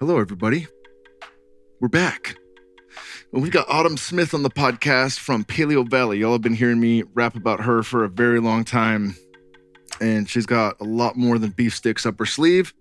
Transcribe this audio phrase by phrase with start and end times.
[0.00, 0.66] Hello, everybody.
[1.78, 2.36] We're back.
[3.30, 6.18] We've got Autumn Smith on the podcast from Paleo Valley.
[6.18, 9.14] Y'all have been hearing me rap about her for a very long time,
[10.00, 12.74] and she's got a lot more than beef sticks up her sleeve.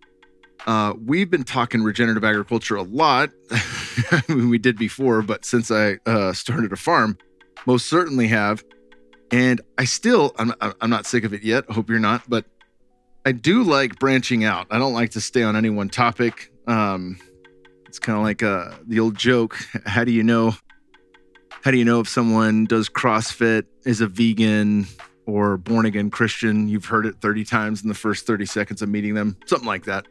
[0.66, 3.30] Uh, we've been talking regenerative agriculture a lot.
[3.52, 7.20] I mean, we did before, but since I uh, started a farm,
[7.68, 8.64] most certainly have.
[9.32, 11.70] And I still, I'm, I'm not sick of it yet.
[11.70, 12.46] Hope you're not, but
[13.24, 14.66] I do like branching out.
[14.72, 16.50] I don't like to stay on any one topic.
[16.68, 17.20] Um,
[17.88, 19.58] it's kind of like uh, the old joke.
[19.86, 20.56] How do you know?
[21.64, 24.86] How do you know if someone does CrossFit, is a vegan,
[25.26, 26.68] or born again Christian?
[26.68, 29.86] You've heard it 30 times in the first 30 seconds of meeting them, something like
[29.86, 30.06] that.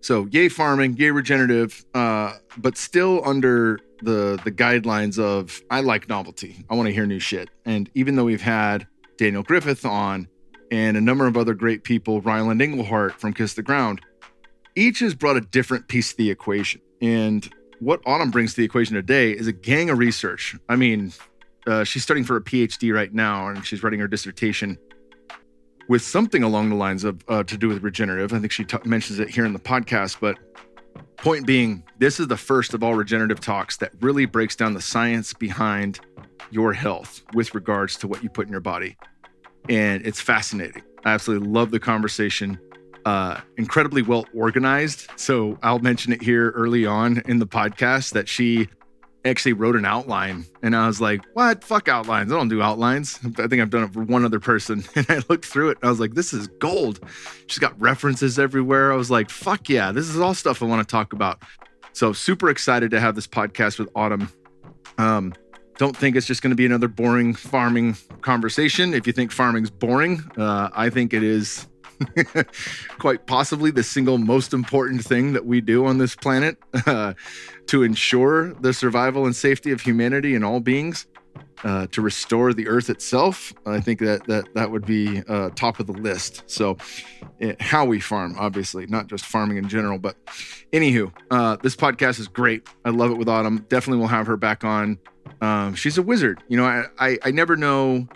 [0.00, 6.08] So, yay farming, yay regenerative, uh, but still under the the guidelines of I like
[6.08, 6.64] novelty.
[6.70, 7.50] I want to hear new shit.
[7.64, 8.86] And even though we've had
[9.16, 10.28] Daniel Griffith on
[10.70, 14.00] and a number of other great people, Ryland Engelhart from Kiss the Ground,
[14.76, 16.80] each has brought a different piece to the equation.
[17.00, 17.48] And
[17.80, 20.56] what Autumn brings to the equation today is a gang of research.
[20.68, 21.12] I mean,
[21.66, 24.78] uh, she's studying for a PhD right now, and she's writing her dissertation
[25.88, 28.32] with something along the lines of uh, to do with regenerative.
[28.32, 30.38] I think she t- mentions it here in the podcast, but
[31.16, 34.80] point being, this is the first of all regenerative talks that really breaks down the
[34.80, 36.00] science behind
[36.50, 38.96] your health with regards to what you put in your body.
[39.68, 40.82] And it's fascinating.
[41.04, 42.58] I absolutely love the conversation
[43.04, 45.08] uh, incredibly well organized.
[45.16, 48.68] So I'll mention it here early on in the podcast that she
[49.24, 51.64] actually wrote an outline and I was like, what?
[51.64, 52.30] Fuck outlines.
[52.30, 53.18] I don't do outlines.
[53.38, 54.84] I think I've done it for one other person.
[54.96, 57.00] And I looked through it and I was like, this is gold.
[57.46, 58.92] She's got references everywhere.
[58.92, 61.42] I was like, fuck yeah, this is all stuff I want to talk about.
[61.92, 64.28] So super excited to have this podcast with Autumn.
[64.98, 65.34] Um,
[65.76, 68.94] don't think it's just going to be another boring farming conversation.
[68.94, 71.66] If you think farming's boring, uh, I think it is
[72.98, 77.14] quite possibly the single most important thing that we do on this planet uh,
[77.66, 81.06] to ensure the survival and safety of humanity and all beings.
[81.62, 85.80] Uh, to restore the earth itself, I think that that that would be uh, top
[85.80, 86.42] of the list.
[86.46, 86.76] So,
[87.38, 89.98] it, eh, how we farm, obviously, not just farming in general.
[89.98, 90.16] But,
[90.74, 92.68] anywho, uh, this podcast is great.
[92.84, 93.64] I love it with Autumn.
[93.70, 94.98] Definitely, we'll have her back on.
[95.40, 96.42] Um, she's a wizard.
[96.48, 98.08] You know, I, I I never know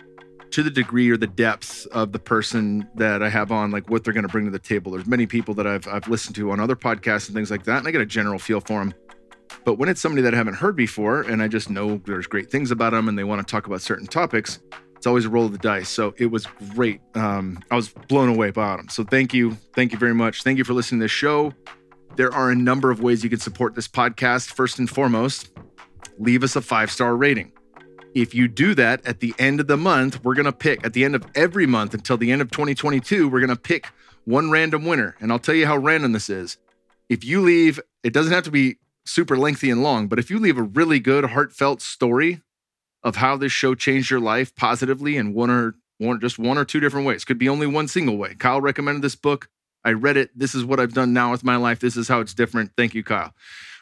[0.51, 4.03] to the degree or the depth of the person that I have on, like what
[4.03, 4.91] they're going to bring to the table.
[4.91, 7.79] There's many people that I've I've listened to on other podcasts and things like that,
[7.79, 8.93] and I get a general feel for them.
[9.65, 12.49] But when it's somebody that I haven't heard before, and I just know there's great
[12.49, 14.59] things about them, and they want to talk about certain topics,
[14.95, 15.89] it's always a roll of the dice.
[15.89, 16.45] So it was
[16.75, 17.01] great.
[17.15, 18.89] Um, I was blown away by them.
[18.89, 20.43] So thank you, thank you very much.
[20.43, 21.53] Thank you for listening to this show.
[22.15, 24.53] There are a number of ways you can support this podcast.
[24.53, 25.51] First and foremost,
[26.17, 27.51] leave us a five star rating
[28.13, 30.93] if you do that at the end of the month, we're going to pick at
[30.93, 33.87] the end of every month until the end of 2022, we're going to pick
[34.25, 35.15] one random winner.
[35.19, 36.57] And I'll tell you how random this is.
[37.07, 40.39] If you leave, it doesn't have to be super lengthy and long, but if you
[40.39, 42.41] leave a really good, heartfelt story
[43.03, 46.65] of how this show changed your life positively in one or one, just one or
[46.65, 48.35] two different ways, could be only one single way.
[48.35, 49.49] Kyle recommended this book.
[49.83, 50.37] I read it.
[50.37, 51.79] This is what I've done now with my life.
[51.79, 52.71] This is how it's different.
[52.77, 53.33] Thank you, Kyle.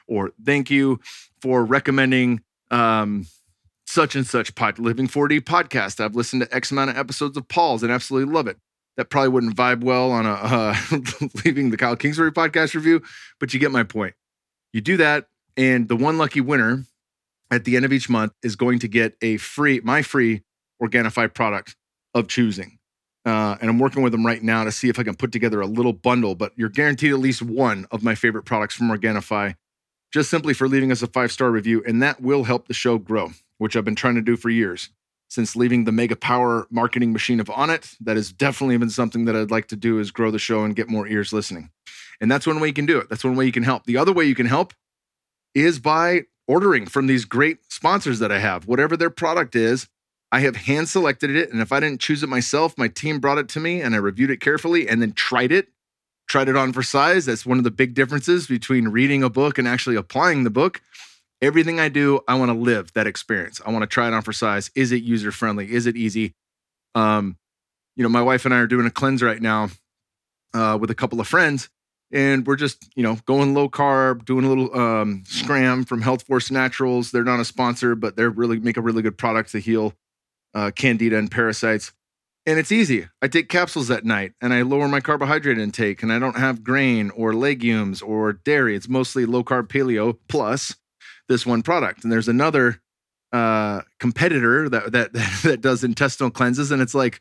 [0.08, 1.00] Or thank you
[1.42, 3.26] for recommending um,
[3.88, 6.04] such and such pod, Living 4D podcast.
[6.04, 8.58] I've listened to X amount of episodes of Paul's and absolutely love it.
[8.98, 10.76] That probably wouldn't vibe well on a uh,
[11.46, 13.02] leaving the Kyle Kingsbury podcast review,
[13.40, 14.14] but you get my point.
[14.74, 16.84] You do that, and the one lucky winner
[17.50, 20.44] at the end of each month is going to get a free, my free
[20.82, 21.76] Organifi product
[22.14, 22.78] of choosing.
[23.26, 25.62] Uh, and I'm working with them right now to see if I can put together
[25.62, 29.56] a little bundle, but you're guaranteed at least one of my favorite products from Organifi
[30.14, 31.84] just simply for leaving us a five star review.
[31.86, 34.90] And that will help the show grow which I've been trying to do for years.
[35.30, 39.36] Since leaving the mega power marketing machine of Onnit, that has definitely been something that
[39.36, 41.70] I'd like to do is grow the show and get more ears listening.
[42.22, 43.10] And that's one way you can do it.
[43.10, 43.84] That's one way you can help.
[43.84, 44.74] The other way you can help
[45.54, 48.68] is by ordering from these great sponsors that I have.
[48.68, 49.88] Whatever their product is,
[50.32, 51.52] I have hand selected it.
[51.52, 53.98] And if I didn't choose it myself, my team brought it to me and I
[53.98, 55.70] reviewed it carefully and then tried it,
[56.28, 57.26] tried it on for size.
[57.26, 60.82] That's one of the big differences between reading a book and actually applying the book
[61.42, 63.62] everything I do, I want to live that experience.
[63.66, 64.72] I want to try it on for size.
[64.76, 65.72] Is it user friendly?
[65.72, 66.34] Is it easy?
[66.96, 67.38] Um,
[67.96, 69.70] you know, my wife and I are doing a cleanse right now
[70.54, 71.70] uh, with a couple of friends,
[72.12, 76.24] and we're just you know going low carb, doing a little um, scram from Health
[76.24, 77.12] Force Naturals.
[77.12, 79.94] They're not a sponsor, but they're really make a really good product to heal
[80.54, 81.92] uh, candida and parasites.
[82.46, 83.10] And it's easy.
[83.22, 86.64] I take capsules at night and I lower my carbohydrate intake and I don't have
[86.64, 88.74] grain or legumes or dairy.
[88.74, 90.78] It's mostly low carb paleo plus
[91.28, 92.04] this one product.
[92.04, 92.82] And there's another
[93.34, 95.14] uh, competitor that, that
[95.44, 97.20] that does intestinal cleanses, and it's like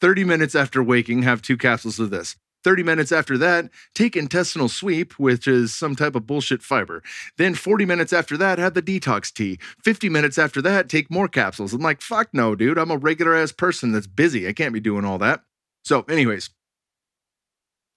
[0.00, 2.36] 30 minutes after waking, have two capsules of this.
[2.64, 7.02] 30 minutes after that, take intestinal sweep, which is some type of bullshit fiber.
[7.36, 9.58] Then 40 minutes after that, have the detox tea.
[9.82, 11.72] 50 minutes after that, take more capsules.
[11.72, 12.78] I'm like, fuck no, dude.
[12.78, 14.46] I'm a regular ass person that's busy.
[14.46, 15.42] I can't be doing all that.
[15.84, 16.50] So, anyways,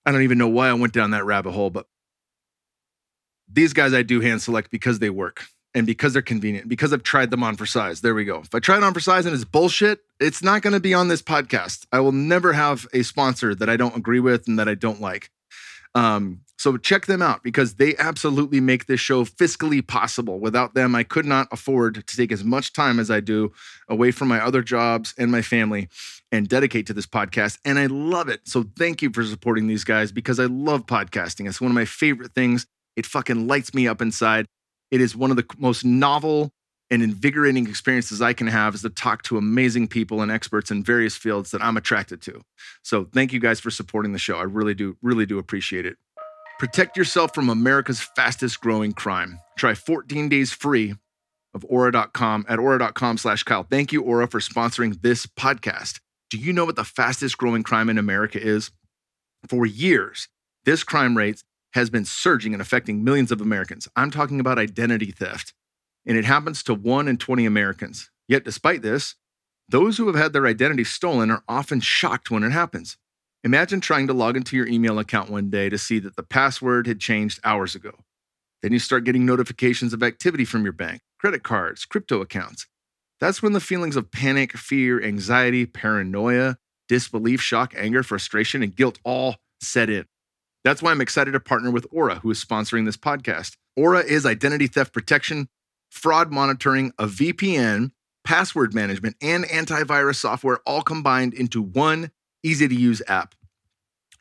[0.06, 1.88] I don't even know why I went down that rabbit hole, but
[3.47, 7.03] these guys I do hand select because they work and because they're convenient, because I've
[7.03, 8.01] tried them on for size.
[8.01, 8.39] There we go.
[8.39, 10.94] If I try it on for size and it's bullshit, it's not going to be
[10.94, 11.86] on this podcast.
[11.92, 15.01] I will never have a sponsor that I don't agree with and that I don't
[15.01, 15.30] like.
[15.94, 20.39] Um, so check them out because they absolutely make this show fiscally possible.
[20.39, 23.51] Without them, I could not afford to take as much time as I do
[23.89, 25.89] away from my other jobs and my family
[26.31, 27.59] and dedicate to this podcast.
[27.65, 28.42] And I love it.
[28.47, 31.47] So thank you for supporting these guys because I love podcasting.
[31.47, 32.65] It's one of my favorite things.
[32.95, 34.45] It fucking lights me up inside.
[34.92, 36.51] It is one of the most novel
[36.92, 40.83] and invigorating experiences I can have is to talk to amazing people and experts in
[40.83, 42.42] various fields that I'm attracted to.
[42.83, 44.38] So thank you guys for supporting the show.
[44.38, 45.97] I really do, really do appreciate it.
[46.59, 49.39] Protect yourself from America's fastest growing crime.
[49.57, 50.94] Try 14 days free
[51.53, 53.63] of aura.com at aura.com slash Kyle.
[53.63, 56.00] Thank you, Aura, for sponsoring this podcast.
[56.30, 58.71] Do you know what the fastest growing crime in America is?
[59.47, 60.27] For years,
[60.65, 61.44] this crime rate
[61.75, 63.88] has been surging and affecting millions of Americans.
[63.98, 65.54] I'm talking about identity theft,
[66.06, 68.10] and it happens to one in 20 Americans.
[68.30, 69.16] Yet, despite this,
[69.68, 72.98] those who have had their identity stolen are often shocked when it happens.
[73.44, 76.88] Imagine trying to log into your email account one day to see that the password
[76.88, 77.92] had changed hours ago.
[78.63, 82.68] Then you start getting notifications of activity from your bank, credit cards, crypto accounts.
[83.19, 86.57] That's when the feelings of panic, fear, anxiety, paranoia,
[86.88, 90.06] disbelief, shock, anger, frustration, and guilt all set in.
[90.66, 93.56] That's why I'm excited to partner with Aura, who is sponsoring this podcast.
[93.78, 95.48] Aura is identity theft protection,
[95.92, 97.92] fraud monitoring, a VPN,
[98.24, 102.10] password management, and antivirus software all combined into one
[102.42, 103.36] easy to use app.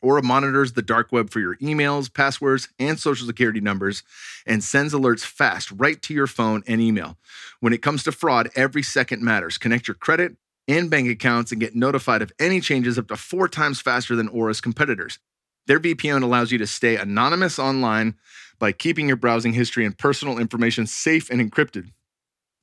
[0.03, 4.03] Aura monitors the dark web for your emails, passwords, and social security numbers
[4.45, 7.17] and sends alerts fast right to your phone and email.
[7.59, 9.57] When it comes to fraud, every second matters.
[9.57, 10.35] Connect your credit
[10.67, 14.27] and bank accounts and get notified of any changes up to four times faster than
[14.27, 15.17] Aura's competitors.
[15.67, 18.15] Their VPN allows you to stay anonymous online
[18.59, 21.91] by keeping your browsing history and personal information safe and encrypted.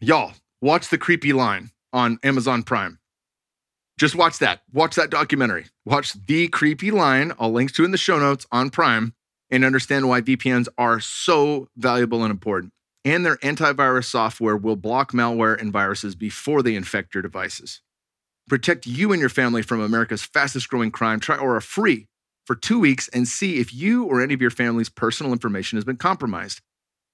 [0.00, 2.99] Y'all, watch The Creepy Line on Amazon Prime.
[3.99, 4.62] Just watch that.
[4.72, 5.66] Watch that documentary.
[5.84, 7.32] Watch The Creepy Line.
[7.38, 9.14] I'll link to in the show notes on Prime
[9.50, 12.72] and understand why VPNs are so valuable and important.
[13.05, 17.81] And their antivirus software will block malware and viruses before they infect your devices.
[18.48, 21.20] Protect you and your family from America's fastest growing crime.
[21.20, 22.06] Try Aura free
[22.46, 25.84] for two weeks and see if you or any of your family's personal information has
[25.84, 26.60] been compromised.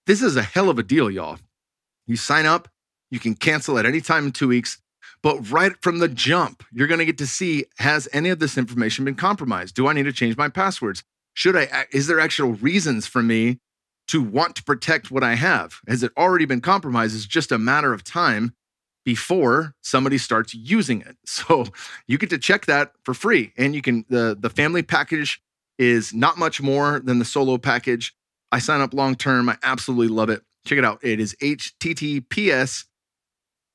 [0.06, 1.38] This is a hell of a deal, y'all.
[2.06, 2.69] You sign up,
[3.10, 4.78] you can cancel at any time in two weeks,
[5.22, 8.56] but right from the jump, you're going to get to see has any of this
[8.56, 9.75] information been compromised?
[9.75, 11.02] Do I need to change my passwords?
[11.34, 13.58] Should I, is there actual reasons for me
[14.08, 15.81] to want to protect what I have?
[15.86, 17.14] Has it already been compromised?
[17.14, 18.54] It's just a matter of time
[19.08, 21.16] before somebody starts using it.
[21.25, 21.64] So
[22.06, 23.55] you get to check that for free.
[23.56, 25.40] And you can the the family package
[25.78, 28.14] is not much more than the solo package.
[28.52, 29.49] I sign up long term.
[29.49, 30.43] I absolutely love it.
[30.66, 30.99] Check it out.
[31.02, 32.84] It is https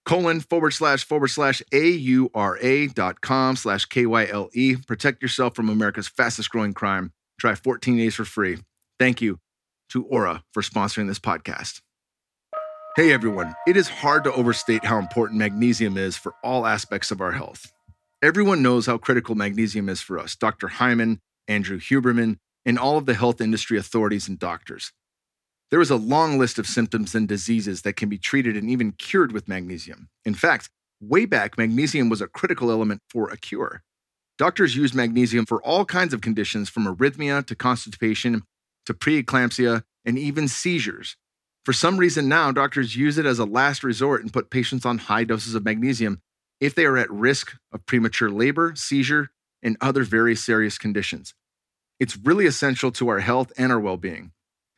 [0.05, 4.75] colon forward slash forward slash a-u-r-a dot com slash k-y-l-e.
[4.87, 7.11] Protect yourself from America's fastest growing crime.
[7.39, 8.59] Try 14 days for free.
[8.99, 9.39] Thank you
[9.89, 11.81] to Aura for sponsoring this podcast.
[12.95, 17.21] Hey everyone, it is hard to overstate how important magnesium is for all aspects of
[17.21, 17.73] our health.
[18.21, 20.67] Everyone knows how critical magnesium is for us Dr.
[20.67, 24.91] Hyman, Andrew Huberman, and all of the health industry authorities and doctors.
[25.71, 28.91] There is a long list of symptoms and diseases that can be treated and even
[28.91, 30.09] cured with magnesium.
[30.23, 30.69] In fact,
[31.01, 33.81] way back, magnesium was a critical element for a cure.
[34.37, 38.43] Doctors use magnesium for all kinds of conditions from arrhythmia to constipation
[38.85, 41.17] to preeclampsia and even seizures.
[41.65, 44.97] For some reason now, doctors use it as a last resort and put patients on
[44.97, 46.21] high doses of magnesium
[46.59, 49.29] if they are at risk of premature labor, seizure,
[49.61, 51.33] and other very serious conditions.
[52.01, 54.33] It's really essential to our health and our well being.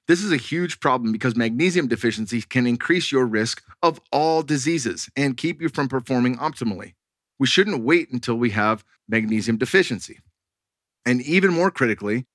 [0.08, 5.10] This is a huge problem because magnesium deficiency can increase your risk of all diseases
[5.16, 6.94] and keep you from performing optimally.
[7.40, 10.20] We shouldn't wait until we have magnesium deficiency.
[11.04, 12.26] And even more critically,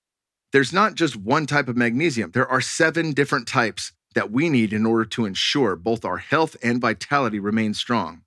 [0.52, 4.72] there's not just one type of magnesium, there are seven different types that we need
[4.72, 8.22] in order to ensure both our health and vitality remain strong.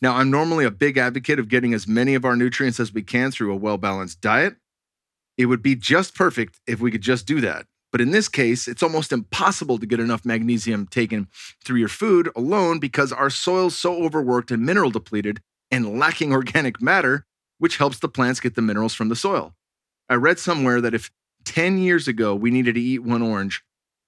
[0.00, 3.02] Now, I'm normally a big advocate of getting as many of our nutrients as we
[3.02, 4.56] can through a well balanced diet.
[5.38, 7.66] It would be just perfect if we could just do that.
[7.90, 11.28] But in this case, it's almost impossible to get enough magnesium taken
[11.62, 16.80] through your food alone because our soil's so overworked and mineral depleted and lacking organic
[16.80, 17.26] matter,
[17.58, 19.54] which helps the plants get the minerals from the soil.
[20.08, 21.10] I read somewhere that if
[21.44, 23.62] 10 years ago we needed to eat one orange,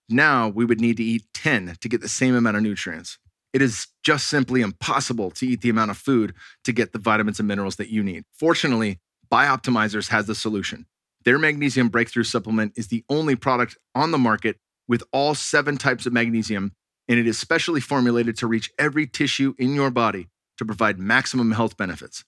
[0.09, 3.19] now we would need to eat 10 to get the same amount of nutrients.
[3.53, 6.35] It is just simply impossible to eat the amount of food
[6.65, 8.25] to get the vitamins and minerals that you need.
[8.33, 8.99] Fortunately,
[9.31, 10.87] Bioptimizers has the solution.
[11.25, 16.05] Their magnesium breakthrough supplement is the only product on the market with all seven types
[16.05, 16.73] of magnesium,
[17.09, 21.53] and it is specially formulated to reach every tissue in your body to provide maximum
[21.53, 22.25] health benefits.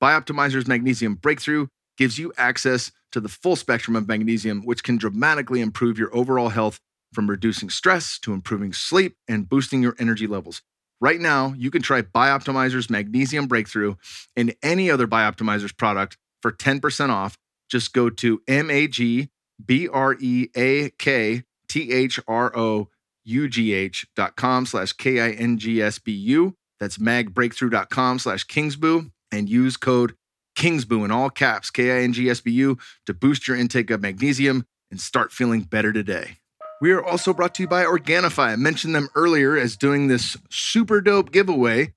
[0.00, 1.66] Bioptimizer's magnesium breakthrough
[1.96, 6.50] gives you access to the full spectrum of magnesium, which can dramatically improve your overall
[6.50, 6.80] health
[7.16, 10.60] from reducing stress to improving sleep and boosting your energy levels.
[11.00, 13.94] Right now, you can try Bioptimizer's Magnesium Breakthrough
[14.36, 17.38] and any other Bioptimizer's product for 10% off.
[17.70, 19.30] Just go to M A G
[19.64, 22.88] B R E A K T H R O
[23.24, 26.54] U G H dot com slash K I N G S B U.
[26.78, 30.14] That's magbreakthrough.com slash Kingsboo and use code
[30.54, 33.90] Kingsboo in all caps, K I N G S B U, to boost your intake
[33.90, 36.36] of magnesium and start feeling better today.
[36.80, 38.38] We are also brought to you by Organifi.
[38.38, 41.94] I mentioned them earlier as doing this super dope giveaway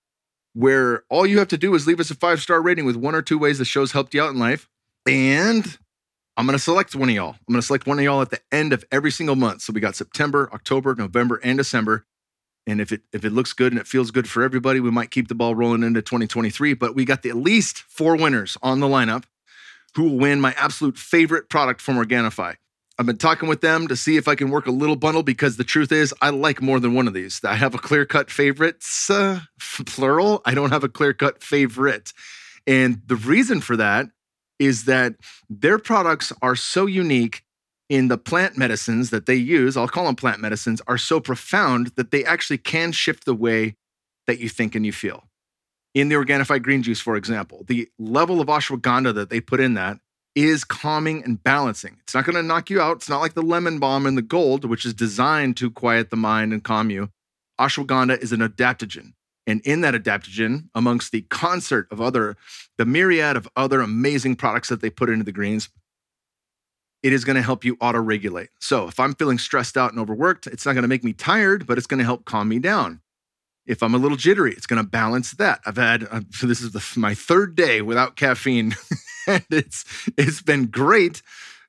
[0.54, 3.14] where all you have to do is leave us a five star rating with one
[3.14, 4.70] or two ways the show's helped you out in life.
[5.06, 5.78] And
[6.38, 7.36] I'm going to select one of y'all.
[7.48, 9.62] I'm going to select one of y'all at the end of every single month.
[9.62, 12.06] So we got September, October, November, and December.
[12.66, 15.12] And if it if it looks good and it feels good for everybody, we might
[15.12, 16.74] keep the ball rolling into 2023.
[16.74, 19.24] But we got the, at least four winners on the lineup
[19.96, 22.56] who will win my absolute favorite product from Organifi.
[23.00, 25.56] I've been talking with them to see if I can work a little bundle because
[25.56, 27.40] the truth is, I like more than one of these.
[27.46, 29.40] I have a clear cut favorites, uh,
[29.86, 30.42] plural.
[30.44, 32.12] I don't have a clear cut favorite.
[32.68, 34.08] And the reason for that
[34.60, 35.16] is that
[35.50, 37.44] their products are so unique
[37.88, 39.78] in the plant medicines that they use.
[39.78, 43.78] I'll call them plant medicines, are so profound that they actually can shift the way
[44.28, 45.24] that you think and you feel.
[45.94, 49.76] In the Organifi green juice, for example, the level of ashwagandha that they put in
[49.76, 50.00] that
[50.36, 51.98] is calming and balancing.
[52.02, 52.98] It's not going to knock you out.
[52.98, 56.16] It's not like the lemon balm and the gold, which is designed to quiet the
[56.16, 57.10] mind and calm you.
[57.60, 59.14] Ashwagandha is an adaptogen.
[59.48, 62.38] And in that adaptogen, amongst the concert of other,
[62.78, 65.70] the myriad of other amazing products that they put into the greens,
[67.02, 68.50] it is going to help you auto regulate.
[68.60, 71.66] So if I'm feeling stressed out and overworked, it's not going to make me tired,
[71.66, 73.02] but it's going to help calm me down.
[73.70, 75.62] If I'm a little jittery, it's going to balance that.
[75.66, 78.76] I've had, uh, this is the, my third day without caffeine
[79.30, 79.86] and it's
[80.18, 81.22] it's been great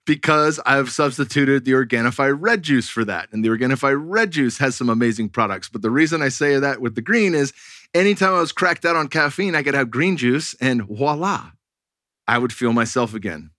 [0.07, 3.29] because I've substituted the Organifi red juice for that.
[3.33, 5.69] And the Organifi red juice has some amazing products.
[5.69, 7.53] But the reason I say that with the green is
[7.95, 11.53] anytime I was cracked out on caffeine, I could have green juice and voila,
[12.27, 13.51] I would feel myself again.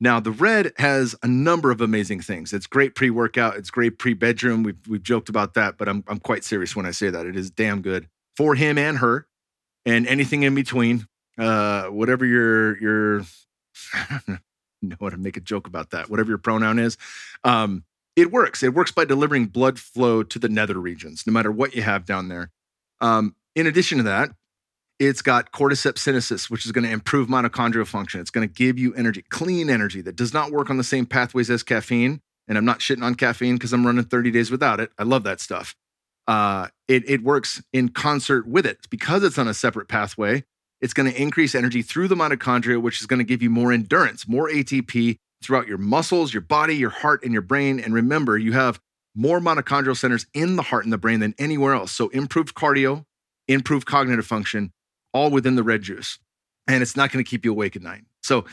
[0.00, 2.52] Now, the red has a number of amazing things.
[2.52, 4.62] It's great pre workout, it's great pre bedroom.
[4.62, 7.26] We've, we've joked about that, but I'm, I'm quite serious when I say that.
[7.26, 9.26] It is damn good for him and her
[9.84, 13.20] and anything in between uh, whatever your your
[13.94, 14.40] I don't
[14.82, 16.10] know how to make a joke about that.
[16.10, 16.96] Whatever your pronoun is,
[17.44, 17.84] um,
[18.16, 18.62] it works.
[18.62, 22.04] It works by delivering blood flow to the nether regions, no matter what you have
[22.04, 22.50] down there.
[23.00, 24.30] Um, in addition to that,
[24.98, 28.20] it's got cordyceps sinensis, which is going to improve mitochondrial function.
[28.20, 31.06] It's going to give you energy, clean energy that does not work on the same
[31.06, 32.20] pathways as caffeine.
[32.48, 34.90] And I'm not shitting on caffeine because I'm running 30 days without it.
[34.98, 35.76] I love that stuff.
[36.26, 40.44] Uh, it, it works in concert with it because it's on a separate pathway.
[40.80, 43.72] It's going to increase energy through the mitochondria, which is going to give you more
[43.72, 47.80] endurance, more ATP throughout your muscles, your body, your heart, and your brain.
[47.80, 48.80] And remember, you have
[49.14, 51.92] more mitochondrial centers in the heart and the brain than anywhere else.
[51.92, 53.04] So improved cardio,
[53.46, 54.72] improved cognitive function,
[55.18, 56.18] all within the red juice.
[56.66, 58.04] And it's not going to keep you awake at night.
[58.22, 58.44] So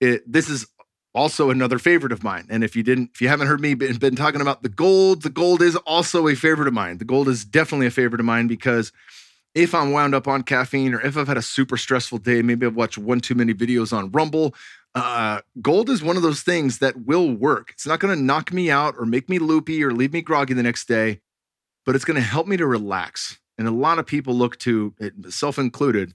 [0.00, 0.66] it, this is
[1.14, 2.46] also another favorite of mine.
[2.48, 5.22] And if you didn't, if you haven't heard me been, been talking about the gold,
[5.22, 6.98] the gold is also a favorite of mine.
[6.98, 8.92] The gold is definitely a favorite of mine because
[9.54, 12.64] if I'm wound up on caffeine or if I've had a super stressful day, maybe
[12.64, 14.54] I've watched one too many videos on Rumble.
[14.94, 17.70] Uh, gold is one of those things that will work.
[17.72, 20.54] It's not going to knock me out or make me loopy or leave me groggy
[20.54, 21.20] the next day,
[21.84, 23.38] but it's going to help me to relax.
[23.58, 24.94] And a lot of people look to,
[25.28, 26.14] self included,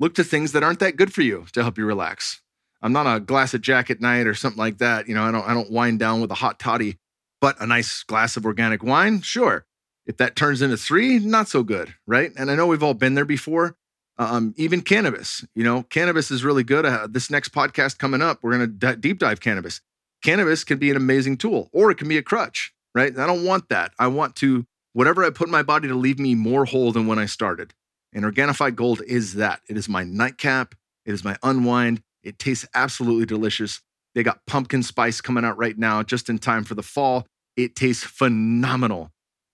[0.00, 2.40] look to things that aren't that good for you to help you relax.
[2.80, 5.08] I'm not a glass of Jack at night or something like that.
[5.08, 6.98] You know, I don't I don't wind down with a hot toddy,
[7.40, 9.64] but a nice glass of organic wine, sure.
[10.06, 12.30] If that turns into three, not so good, right?
[12.36, 13.76] And I know we've all been there before.
[14.18, 16.86] Um, even cannabis, you know, cannabis is really good.
[16.86, 19.80] Uh, this next podcast coming up, we're to d- deep dive cannabis.
[20.22, 23.18] Cannabis can be an amazing tool, or it can be a crutch, right?
[23.18, 23.92] I don't want that.
[23.98, 27.06] I want to whatever I put in my body to leave me more whole than
[27.06, 27.74] when I started.
[28.14, 29.60] And Organifi Gold is that.
[29.68, 30.74] It is my nightcap.
[31.04, 32.00] It is my unwind.
[32.22, 33.82] It tastes absolutely delicious.
[34.14, 37.26] They got pumpkin spice coming out right now, just in time for the fall.
[37.56, 39.10] It tastes phenomenal.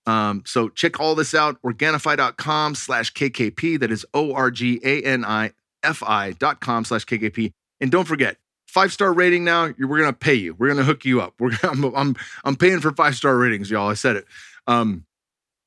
[0.06, 3.80] Um, so check all this out, Organifi.com slash KKP.
[3.80, 7.52] That is O R G A N I F I dot com slash KKP.
[7.80, 9.72] And don't forget, five star rating now.
[9.78, 10.54] We're gonna pay you.
[10.54, 11.34] We're gonna hook you up.
[11.38, 13.88] We're gonna, I'm, I'm I'm paying for five star ratings, y'all.
[13.88, 14.26] I said it.
[14.66, 15.04] Um,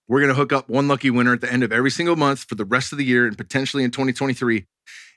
[0.08, 2.56] we're gonna hook up one lucky winner at the end of every single month for
[2.56, 4.66] the rest of the year and potentially in 2023.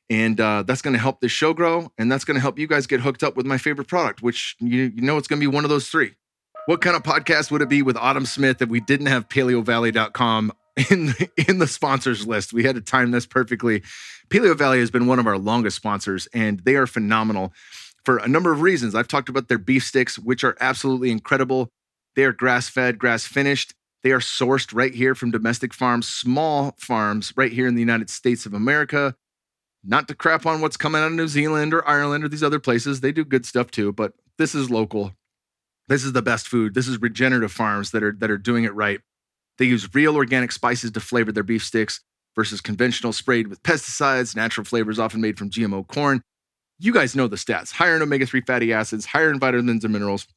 [0.09, 2.69] And uh, that's going to help this show grow, and that's going to help you
[2.69, 5.51] guys get hooked up with my favorite product, which you, you know it's going to
[5.51, 6.15] be one of those three.
[6.67, 10.53] What kind of podcast would it be with Autumn Smith if we didn't have PaleoValley.com
[10.91, 11.15] in
[11.49, 12.53] in the sponsors list?
[12.53, 13.83] We had to time this perfectly.
[14.29, 17.53] Paleo Valley has been one of our longest sponsors, and they are phenomenal
[18.05, 18.95] for a number of reasons.
[18.95, 21.69] I've talked about their beef sticks, which are absolutely incredible.
[22.15, 23.75] They are grass fed, grass finished.
[24.07, 28.09] They are sourced right here from domestic farms, small farms right here in the United
[28.09, 29.17] States of America.
[29.83, 32.61] Not to crap on what's coming out of New Zealand or Ireland or these other
[32.61, 33.01] places.
[33.01, 35.15] They do good stuff too, but this is local.
[35.89, 36.75] This is the best food.
[36.75, 39.01] This is regenerative farms that are that are doing it right.
[39.59, 42.01] They use real organic spices to flavor their beef sticks
[42.37, 46.23] versus conventional sprayed with pesticides, natural flavors often made from GMO corn.
[46.79, 49.93] You guys know the stats higher in omega 3 fatty acids, higher in vitamins and
[49.93, 50.29] minerals.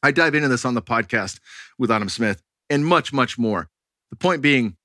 [0.00, 1.40] I dive into this on the podcast
[1.76, 2.40] with Autumn Smith
[2.70, 3.68] and much, much more.
[4.10, 4.76] The point being,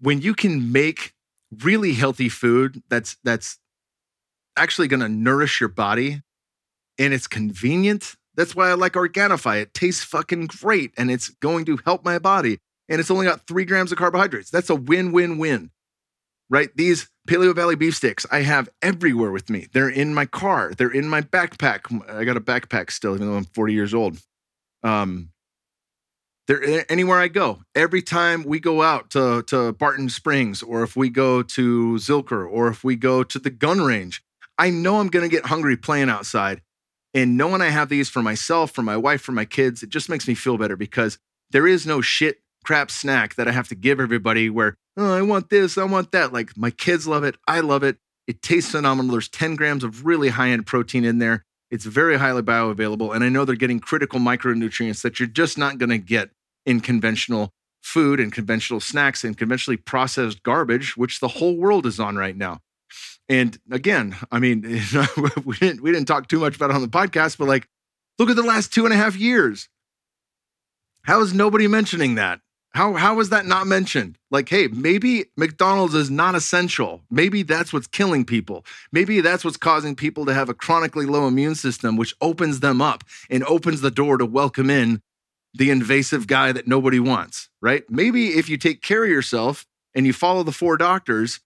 [0.00, 1.14] when you can make
[1.62, 3.58] really healthy food that's that's
[4.56, 6.22] actually going to nourish your body
[6.98, 9.62] and it's convenient, that's why I like Organifi.
[9.62, 12.58] It tastes fucking great and it's going to help my body.
[12.88, 14.50] And it's only got three grams of carbohydrates.
[14.50, 15.70] That's a win win win,
[16.48, 16.70] right?
[16.74, 19.68] These Paleo Valley beef sticks I have everywhere with me.
[19.72, 22.10] They're in my car, they're in my backpack.
[22.10, 24.18] I got a backpack still, even though I'm 40 years old.
[24.82, 25.30] Um,
[26.50, 27.62] they're anywhere I go.
[27.76, 32.44] Every time we go out to, to Barton Springs, or if we go to Zilker,
[32.50, 34.20] or if we go to the gun range,
[34.58, 36.60] I know I'm to get hungry playing outside.
[37.14, 40.08] And knowing I have these for myself, for my wife, for my kids, it just
[40.08, 41.18] makes me feel better because
[41.52, 45.22] there is no shit crap snack that I have to give everybody where, oh, I
[45.22, 46.32] want this, I want that.
[46.32, 47.36] Like my kids love it.
[47.46, 47.98] I love it.
[48.26, 49.12] It tastes phenomenal.
[49.12, 51.44] There's 10 grams of really high end protein in there.
[51.70, 53.14] It's very highly bioavailable.
[53.14, 56.30] And I know they're getting critical micronutrients that you're just not going to get
[56.70, 61.98] in conventional food and conventional snacks and conventionally processed garbage, which the whole world is
[61.98, 62.60] on right now.
[63.28, 64.62] And again, I mean,
[65.44, 67.66] we didn't we didn't talk too much about it on the podcast, but like,
[68.18, 69.68] look at the last two and a half years.
[71.02, 72.40] How is nobody mentioning that?
[72.72, 74.16] How how is that not mentioned?
[74.30, 77.02] Like, hey, maybe McDonald's is not essential.
[77.10, 78.64] Maybe that's what's killing people.
[78.92, 82.80] Maybe that's what's causing people to have a chronically low immune system, which opens them
[82.80, 85.02] up and opens the door to welcome in
[85.54, 87.84] the invasive guy that nobody wants, right?
[87.88, 91.40] Maybe if you take care of yourself and you follow the four doctors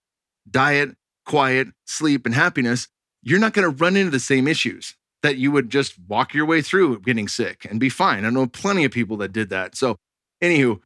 [0.50, 0.90] diet,
[1.24, 2.88] quiet, sleep, and happiness
[3.24, 6.44] you're not going to run into the same issues that you would just walk your
[6.44, 8.24] way through getting sick and be fine.
[8.24, 9.74] I know plenty of people that did that.
[9.74, 9.96] So,
[10.42, 10.80] anywho,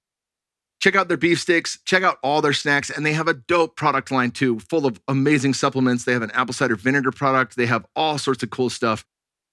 [0.81, 3.77] check out their beef sticks, check out all their snacks, and they have a dope
[3.77, 6.05] product line too, full of amazing supplements.
[6.05, 9.05] They have an apple cider vinegar product, they have all sorts of cool stuff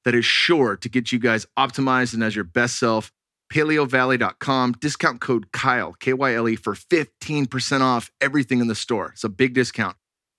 [0.05, 3.11] that is sure to get you guys optimized and as your best self
[3.51, 9.11] paleovalley.com, discount code Kyle, K Y L E, for 15% off everything in the store.
[9.13, 9.97] It's a big discount.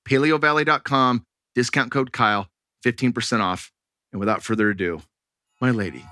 [0.09, 2.49] Paleovalley.com, discount code Kyle,
[2.85, 3.73] 15% off.
[4.13, 5.03] And without further ado,
[5.61, 6.05] my lady,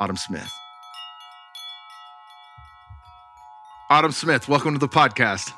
[0.00, 0.50] Autumn Smith.
[3.88, 5.52] Autumn Smith, welcome to the podcast.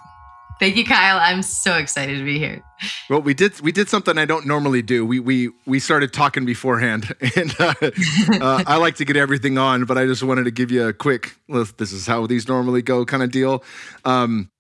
[0.61, 1.19] Thank you, Kyle.
[1.21, 2.63] I'm so excited to be here.
[3.09, 5.07] Well, we did we did something I don't normally do.
[5.07, 9.85] We we we started talking beforehand, and uh, uh, I like to get everything on,
[9.85, 11.37] but I just wanted to give you a quick.
[11.49, 13.63] This is how these normally go, kind of deal.
[14.05, 14.51] Um,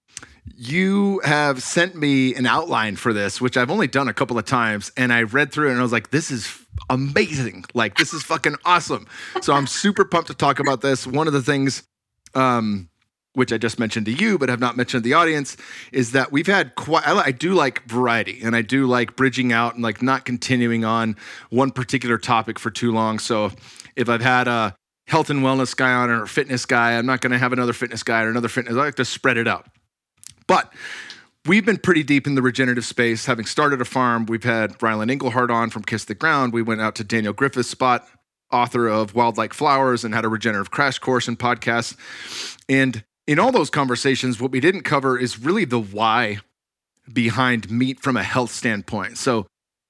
[0.56, 4.44] you have sent me an outline for this, which I've only done a couple of
[4.44, 6.48] times, and I read through it and I was like, "This is
[6.88, 7.64] amazing!
[7.74, 9.06] Like this is fucking awesome!"
[9.42, 11.06] So I'm super pumped to talk about this.
[11.06, 11.82] One of the things.
[12.34, 12.88] Um,
[13.34, 15.56] which I just mentioned to you, but have not mentioned to the audience,
[15.92, 19.52] is that we've had quite, I, I do like variety and I do like bridging
[19.52, 21.16] out and like not continuing on
[21.50, 23.18] one particular topic for too long.
[23.18, 23.52] So
[23.96, 24.74] if I've had a
[25.06, 27.72] health and wellness guy on or a fitness guy, I'm not going to have another
[27.72, 28.74] fitness guy or another fitness.
[28.74, 29.66] I like to spread it out.
[30.46, 30.72] But
[31.46, 33.26] we've been pretty deep in the regenerative space.
[33.26, 36.52] Having started a farm, we've had Ryland Engelhart on from Kiss the Ground.
[36.52, 38.06] We went out to Daniel Griffith's spot,
[38.50, 41.96] author of Wild Like Flowers, and had a regenerative crash course and podcast.
[42.68, 46.38] And in all those conversations, what we didn't cover is really the why
[47.12, 49.18] behind meat from a health standpoint.
[49.18, 49.46] So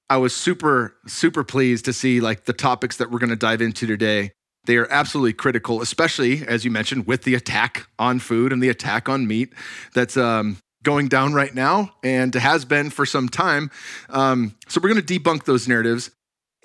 [0.09, 3.61] I was super, super pleased to see like the topics that we're going to dive
[3.61, 4.33] into today.
[4.65, 8.67] They are absolutely critical, especially as you mentioned, with the attack on food and the
[8.67, 9.53] attack on meat
[9.93, 13.71] that's um, going down right now and has been for some time.
[14.09, 16.11] Um, so we're going to debunk those narratives.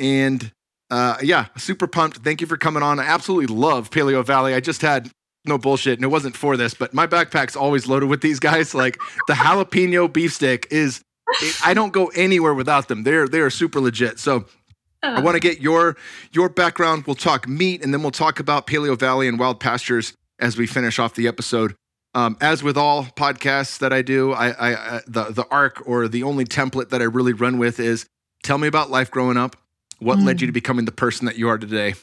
[0.00, 0.50] And
[0.90, 2.18] uh, yeah, super pumped.
[2.18, 2.98] Thank you for coming on.
[2.98, 4.54] I absolutely love Paleo Valley.
[4.54, 5.12] I just had
[5.44, 8.74] no bullshit, and it wasn't for this, but my backpack's always loaded with these guys.
[8.74, 11.02] Like the jalapeno beef stick is,
[11.64, 13.02] I don't go anywhere without them.
[13.02, 14.18] They're they are super legit.
[14.18, 14.46] So
[15.02, 15.96] I want to get your
[16.32, 17.06] your background.
[17.06, 20.66] We'll talk meat, and then we'll talk about Paleo Valley and wild pastures as we
[20.66, 21.76] finish off the episode.
[22.14, 26.08] Um, as with all podcasts that I do, I, I, I the the arc or
[26.08, 28.06] the only template that I really run with is
[28.42, 29.56] tell me about life growing up.
[29.98, 30.24] What mm.
[30.24, 31.94] led you to becoming the person that you are today?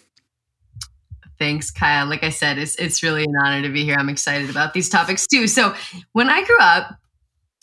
[1.42, 2.06] Thanks, Kyle.
[2.06, 3.96] Like I said, it's it's really an honor to be here.
[3.98, 5.48] I'm excited about these topics too.
[5.48, 5.74] So
[6.12, 6.96] when I grew up,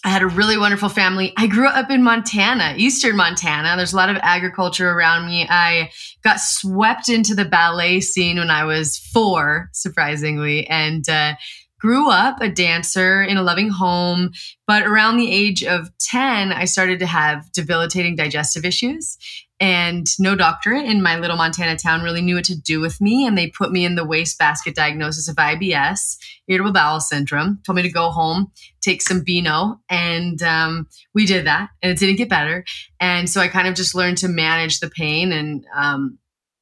[0.04, 1.32] I had a really wonderful family.
[1.36, 3.76] I grew up in Montana, eastern Montana.
[3.76, 5.46] There's a lot of agriculture around me.
[5.48, 5.92] I
[6.24, 11.34] got swept into the ballet scene when I was four, surprisingly, and uh,
[11.78, 14.32] grew up a dancer in a loving home.
[14.66, 19.16] But around the age of 10, I started to have debilitating digestive issues.
[19.60, 23.26] And no doctor in my little Montana town really knew what to do with me.
[23.26, 26.16] And they put me in the wastebasket diagnosis of IBS,
[26.46, 29.80] irritable bowel syndrome, told me to go home, take some Beano.
[29.90, 31.70] And um, we did that.
[31.82, 32.64] And it didn't get better.
[33.00, 36.18] And so I kind of just learned to manage the pain and um,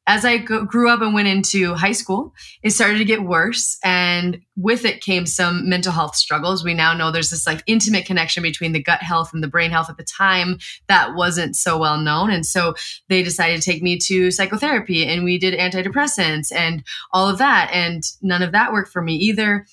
[0.08, 3.76] as I grew up and went into high school, it started to get worse.
[3.82, 6.64] And with it came some mental health struggles.
[6.64, 9.72] We now know there's this like intimate connection between the gut health and the brain
[9.72, 12.30] health at the time that wasn't so well known.
[12.30, 12.74] And so
[13.08, 17.70] they decided to take me to psychotherapy and we did antidepressants and all of that.
[17.72, 19.66] And none of that worked for me either.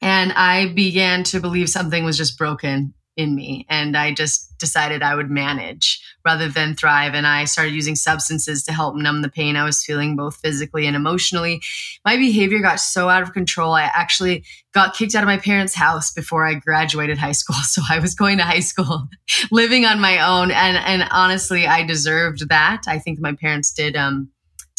[0.00, 3.66] And I began to believe something was just broken in me.
[3.68, 7.14] And I just decided I would manage rather than thrive.
[7.14, 10.86] And I started using substances to help numb the pain I was feeling both physically
[10.86, 11.62] and emotionally.
[12.04, 13.72] My behavior got so out of control.
[13.74, 17.56] I actually got kicked out of my parents' house before I graduated high school.
[17.70, 19.08] So I was going to high school,
[19.52, 20.50] living on my own.
[20.50, 22.82] And, and honestly, I deserved that.
[22.88, 24.30] I think my parents did, um,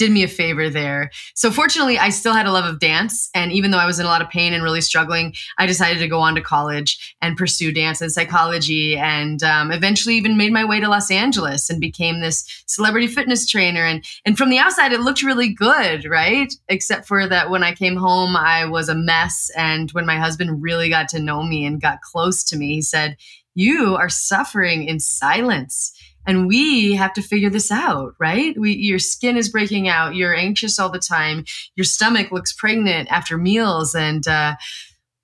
[0.02, 1.12] did me a favor there.
[1.36, 3.30] So fortunately, I still had a love of dance.
[3.36, 6.00] And even though I was in a lot of pain and really struggling, I decided
[6.00, 10.52] to go on to college and pursue dance and psychology and um, eventually even made
[10.52, 13.86] my way to Los Angeles and became this celebrity fitness trainer.
[13.86, 16.52] And, and from the outside, it looked really good, right?
[16.68, 19.52] Except for that when I came home, I was a mess.
[19.56, 22.82] And when my husband really got to know me and got close to me, he
[22.82, 23.18] said,
[23.54, 25.92] you are suffering in silence
[26.25, 28.57] and we have to figure this out right?
[28.57, 30.15] We, your skin is breaking out.
[30.15, 31.45] You're anxious all the time.
[31.75, 33.95] Your stomach looks pregnant after meals.
[33.95, 34.55] And uh,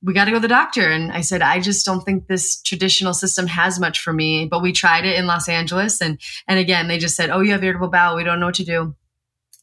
[0.02, 0.90] we got to go to the doctor.
[0.90, 4.46] And i said i just don't think this traditional system has much for me.
[4.46, 6.02] But we tried it in los angeles.
[6.02, 8.16] And and again they just said oh you have irritable bowel.
[8.16, 8.96] We don't know what to do.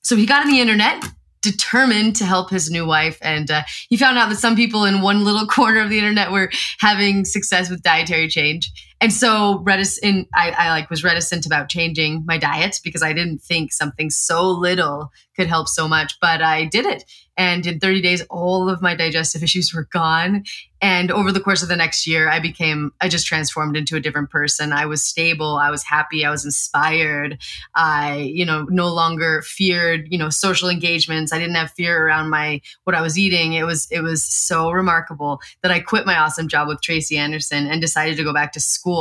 [0.02, 1.04] So he got on the internet
[1.44, 3.18] determined to help his new wife.
[3.20, 6.32] And uh, he found out that some people in one little corner of the internet
[6.32, 8.72] were having success with dietary change.
[9.04, 13.42] And so reticent, I, I like was reticent about changing my diet because I didn't
[13.42, 17.04] think something so little could help so much, but I did it.
[17.36, 20.44] And in 30 days, all of my digestive issues were gone.
[20.80, 24.00] And over the course of the next year, I became, I just transformed into a
[24.00, 24.70] different person.
[24.70, 25.56] I was stable.
[25.56, 26.26] I was happy.
[26.26, 27.38] I was inspired.
[27.74, 31.32] I, you know, no longer feared, you know, social engagements.
[31.32, 33.54] I didn't have fear around my, what I was eating.
[33.54, 37.66] It was, it was so remarkable that I quit my awesome job with Tracy Anderson
[37.66, 38.93] and decided to go back to school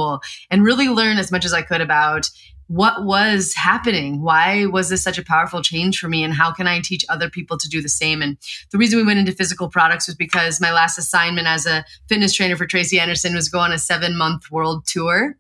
[0.50, 2.30] and really learn as much as I could about
[2.68, 4.22] what was happening?
[4.22, 6.24] Why was this such a powerful change for me?
[6.24, 8.22] And how can I teach other people to do the same?
[8.22, 8.38] And
[8.72, 12.34] the reason we went into physical products was because my last assignment as a fitness
[12.34, 15.36] trainer for Tracy Anderson was go on a seven month world tour.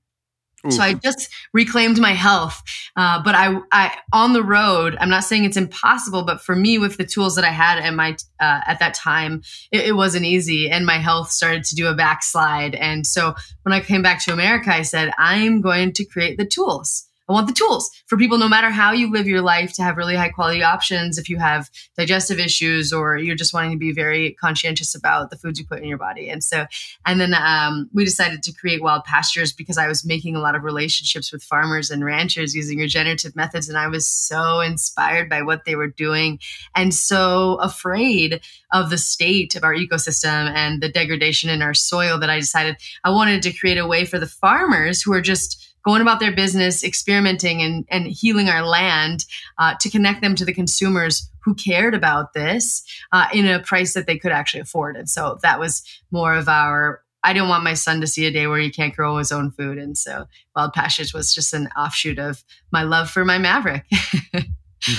[0.65, 0.71] Ooh.
[0.71, 2.61] So I just reclaimed my health,
[2.95, 4.95] uh, but I, I on the road.
[4.99, 7.93] I'm not saying it's impossible, but for me, with the tools that I had at
[7.93, 11.87] my uh, at that time, it, it wasn't easy, and my health started to do
[11.87, 12.75] a backslide.
[12.75, 16.45] And so when I came back to America, I said, I'm going to create the
[16.45, 19.83] tools I want the tools for people, no matter how you live your life, to
[19.83, 21.17] have really high quality options.
[21.17, 25.37] If you have digestive issues or you're just wanting to be very conscientious about the
[25.37, 26.29] foods you put in your body.
[26.29, 26.65] And so,
[27.05, 30.55] and then um, we decided to create Wild Pastures because I was making a lot
[30.55, 33.69] of relationships with farmers and ranchers using regenerative methods.
[33.69, 36.39] And I was so inspired by what they were doing
[36.75, 38.41] and so afraid
[38.73, 42.75] of the state of our ecosystem and the degradation in our soil that I decided
[43.03, 46.31] I wanted to create a way for the farmers who are just going about their
[46.31, 49.25] business, experimenting and, and healing our land
[49.57, 53.93] uh, to connect them to the consumers who cared about this uh, in a price
[53.93, 54.95] that they could actually afford.
[54.95, 57.01] And so that was more of our.
[57.25, 59.51] I didn't want my son to see a day where he can't grow his own
[59.51, 59.77] food.
[59.77, 60.25] And so
[60.57, 63.85] Wild Pastures was just an offshoot of my love for my Maverick.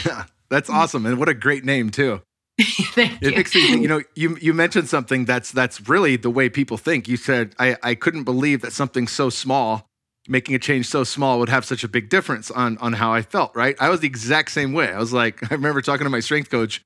[0.07, 1.05] yeah, that's awesome.
[1.05, 2.23] And what a great name, too.
[2.61, 3.37] Thank it you.
[3.37, 7.09] makes me you know, you you mentioned something that's that's really the way people think.
[7.09, 9.91] You said I, I couldn't believe that something so small
[10.29, 13.23] making a change so small would have such a big difference on on how I
[13.23, 13.77] felt, right?
[13.81, 14.93] I was the exact same way.
[14.93, 16.83] I was like, I remember talking to my strength coach,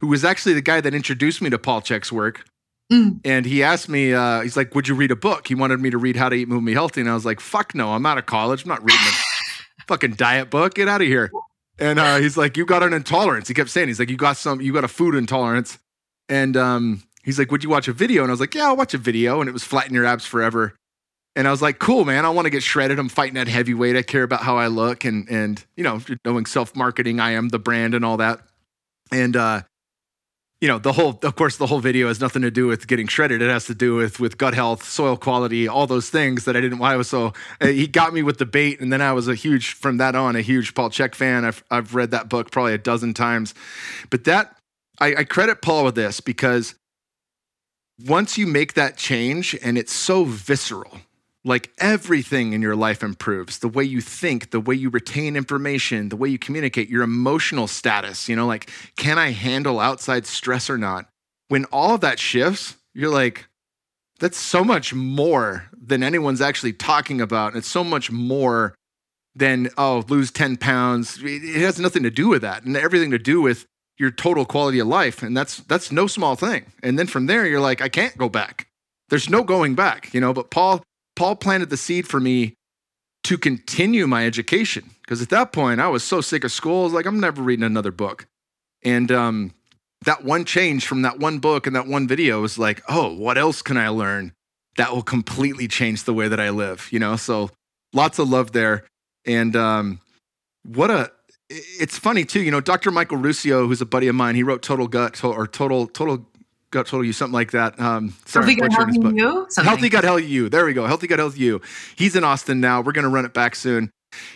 [0.00, 2.44] who was actually the guy that introduced me to Paul Chek's work.
[2.92, 3.20] Mm.
[3.24, 5.48] And he asked me, uh, he's like, Would you read a book?
[5.48, 7.00] He wanted me to read How to Eat, Move, Be Healthy.
[7.02, 8.64] And I was like, Fuck no, I'm out of college.
[8.64, 10.74] I'm not reading a fucking diet book.
[10.74, 11.30] Get out of here.
[11.78, 14.36] and uh, he's like, "You got an intolerance." He kept saying, "He's like, you got
[14.36, 15.78] some, you got a food intolerance,"
[16.28, 18.76] and um, he's like, "Would you watch a video?" And I was like, "Yeah, I'll
[18.76, 20.74] watch a video." And it was flatten your abs forever.
[21.34, 22.24] And I was like, "Cool, man.
[22.24, 22.98] I want to get shredded.
[22.98, 23.96] I'm fighting at heavyweight.
[23.96, 27.48] I care about how I look, and and you know, knowing self marketing, I am
[27.48, 28.40] the brand and all that."
[29.10, 29.62] And uh,
[30.62, 33.08] you know, the whole, of course, the whole video has nothing to do with getting
[33.08, 33.42] shredded.
[33.42, 36.60] It has to do with with gut health, soil quality, all those things that I
[36.60, 36.78] didn't.
[36.78, 39.26] Why I was so uh, he got me with the bait, and then I was
[39.26, 41.44] a huge from that on a huge Paul Chek fan.
[41.44, 43.54] I've I've read that book probably a dozen times,
[44.08, 44.56] but that
[45.00, 46.76] I, I credit Paul with this because
[48.06, 51.00] once you make that change, and it's so visceral
[51.44, 53.58] like everything in your life improves.
[53.58, 57.66] The way you think the way you retain information the way you communicate your emotional
[57.66, 61.06] status you know like can i handle outside stress or not?
[61.48, 63.46] When all of that shifts you're like
[64.22, 67.48] that's so much more than anyone's actually talking about.
[67.48, 68.76] And it's so much more
[69.34, 71.18] than oh lose 10 pounds.
[71.20, 72.62] It has nothing to do with that.
[72.62, 73.66] And everything to do with
[73.98, 75.24] your total quality of life.
[75.24, 76.72] And that's that's no small thing.
[76.84, 78.68] And then from there you're like i can't go back.
[79.08, 80.32] There's no going back you know?
[80.32, 80.84] But paul
[81.22, 82.54] Paul planted the seed for me
[83.22, 86.80] to continue my education because at that point I was so sick of school.
[86.80, 88.26] I was like, I'm never reading another book.
[88.84, 89.54] And um,
[90.04, 93.38] that one change from that one book and that one video was like, oh, what
[93.38, 94.32] else can I learn
[94.74, 96.88] that will completely change the way that I live?
[96.90, 97.50] You know, so
[97.92, 98.82] lots of love there.
[99.24, 100.00] And um,
[100.64, 101.12] what a,
[101.48, 102.90] it's funny too, you know, Dr.
[102.90, 106.26] Michael Ruscio, who's a buddy of mine, he wrote Total Gut or Total, Total
[106.72, 107.78] total you something like that.
[107.78, 109.46] Um, sorry, healthy gut healthy you.
[109.48, 109.68] Something.
[109.68, 110.48] Healthy gut healthy you.
[110.48, 110.86] There we go.
[110.86, 111.60] Healthy gut healthy you.
[111.96, 112.80] He's in Austin now.
[112.80, 113.90] We're going to run it back soon.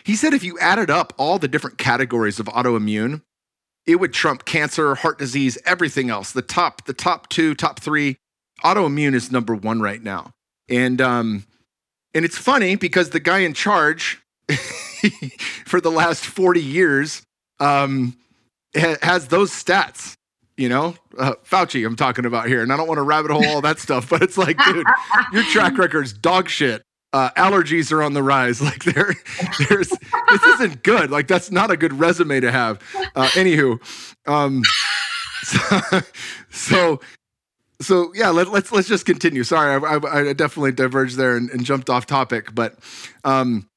[0.04, 3.22] He said if you added up all the different categories of autoimmune,
[3.86, 6.32] it would trump cancer, heart disease, everything else.
[6.32, 8.16] The top, the top two, top three.
[8.64, 10.30] Autoimmune is number one right now,
[10.68, 11.44] and um,
[12.14, 14.22] and it's funny because the guy in charge
[15.66, 17.22] for the last forty years
[17.60, 18.16] um,
[18.74, 20.16] has those stats
[20.56, 22.62] you know, uh, Fauci, I'm talking about here.
[22.62, 24.86] And I don't want to rabbit hole all that stuff, but it's like, dude,
[25.32, 26.82] your track record's dog shit.
[27.12, 28.60] Uh, allergies are on the rise.
[28.66, 29.14] Like there,
[29.68, 31.10] there's this isn't good.
[31.10, 32.80] Like that's not a good resume to have.
[33.14, 33.78] Uh, anywho,
[34.26, 34.62] um,
[35.42, 36.00] so,
[36.50, 37.00] so,
[37.80, 39.44] so yeah, let, us let's, let's just continue.
[39.44, 42.76] Sorry, I, I, I definitely diverged there and, and, jumped off topic, but
[43.24, 43.68] um,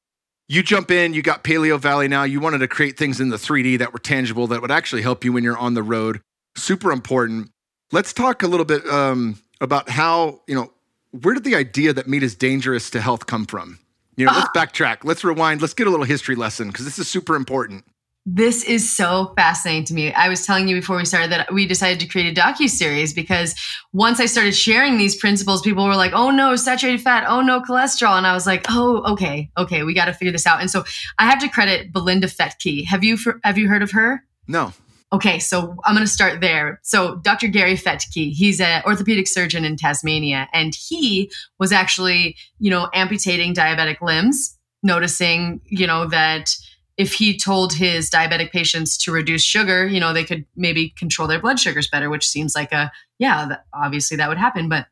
[0.47, 1.13] you jump in.
[1.13, 2.23] You got Paleo Valley now.
[2.23, 5.23] You wanted to create things in the 3D that were tangible that would actually help
[5.23, 6.21] you when you're on the road
[6.55, 7.51] super important.
[7.91, 10.71] Let's talk a little bit um, about how, you know,
[11.11, 13.79] where did the idea that meat is dangerous to health come from?
[14.15, 14.97] You know, let's backtrack.
[15.03, 15.61] Let's rewind.
[15.61, 17.85] Let's get a little history lesson because this is super important.
[18.25, 20.13] This is so fascinating to me.
[20.13, 23.13] I was telling you before we started that we decided to create a docu series
[23.13, 23.55] because
[23.93, 27.23] once I started sharing these principles, people were like, "Oh no, saturated fat!
[27.27, 30.45] Oh no, cholesterol!" And I was like, "Oh, okay, okay, we got to figure this
[30.45, 30.83] out." And so
[31.17, 32.85] I have to credit Belinda Fettke.
[32.85, 34.23] Have you have you heard of her?
[34.47, 34.73] No.
[35.11, 36.79] Okay, so I'm going to start there.
[36.83, 37.47] So Dr.
[37.47, 43.55] Gary Fettke, he's an orthopedic surgeon in Tasmania, and he was actually, you know, amputating
[43.55, 46.55] diabetic limbs, noticing, you know, that
[46.95, 51.27] if he told his diabetic patients to reduce sugar, you know, they could maybe control
[51.27, 54.69] their blood sugars better, which seems like a, yeah, obviously that would happen.
[54.69, 54.85] But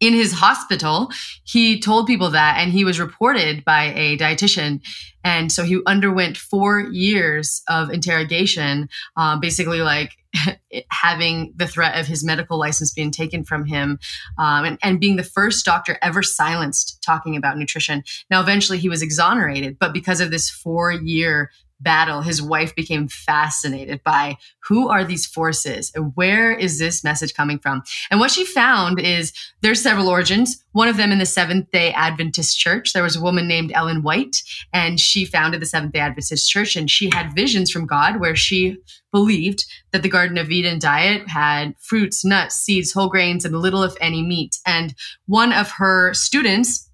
[0.00, 1.10] in his hospital,
[1.44, 4.80] he told people that, and he was reported by a dietitian.
[5.22, 10.16] And so he underwent four years of interrogation, uh, basically like
[10.90, 13.98] having the threat of his medical license being taken from him
[14.38, 18.02] um, and, and being the first doctor ever silenced talking about nutrition.
[18.30, 23.08] Now, eventually he was exonerated, but because of this four year battle, his wife became
[23.08, 24.36] fascinated by
[24.68, 27.82] who are these forces where is this message coming from?
[28.10, 30.62] And what she found is there's several origins.
[30.72, 32.92] One of them in the Seventh day Adventist church.
[32.92, 36.76] There was a woman named Ellen White, and she founded the Seventh day Adventist church.
[36.76, 38.78] And she had visions from God where she
[39.12, 43.82] believed that the Garden of Eden diet had fruits, nuts, seeds, whole grains, and little,
[43.82, 44.58] if any, meat.
[44.66, 44.94] And
[45.26, 46.89] one of her students,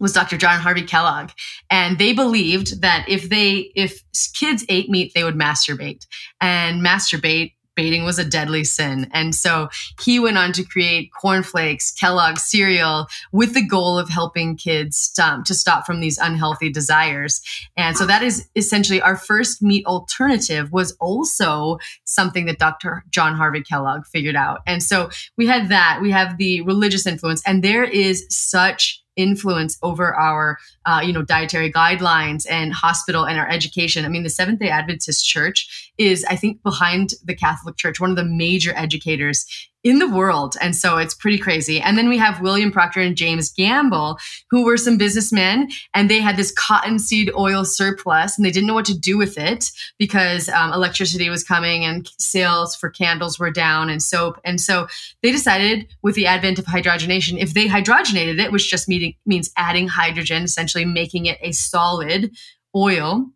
[0.00, 0.36] was Dr.
[0.36, 1.30] John Harvey Kellogg.
[1.70, 4.02] And they believed that if they if
[4.34, 6.06] kids ate meat, they would masturbate.
[6.40, 9.10] And masturbate baiting was a deadly sin.
[9.12, 9.68] And so
[10.00, 15.44] he went on to create cornflakes, Kellogg cereal with the goal of helping kids um,
[15.44, 17.40] to stop from these unhealthy desires.
[17.76, 23.04] And so that is essentially our first meat alternative was also something that Dr.
[23.10, 24.60] John Harvey Kellogg figured out.
[24.66, 29.78] And so we had that, we have the religious influence and there is such influence
[29.82, 34.04] over our uh, you know dietary guidelines and hospital and our education.
[34.04, 38.10] I mean the seventh day adventist church is i think behind the catholic church one
[38.10, 39.46] of the major educators
[39.84, 40.56] in the world.
[40.62, 41.78] And so it's pretty crazy.
[41.78, 44.18] And then we have William Procter and James Gamble,
[44.50, 48.74] who were some businessmen, and they had this cottonseed oil surplus, and they didn't know
[48.74, 53.50] what to do with it because um, electricity was coming and sales for candles were
[53.50, 54.40] down and soap.
[54.42, 54.88] And so
[55.22, 59.50] they decided, with the advent of hydrogenation, if they hydrogenated it, which just mean, means
[59.58, 62.34] adding hydrogen, essentially making it a solid
[62.74, 63.26] oil,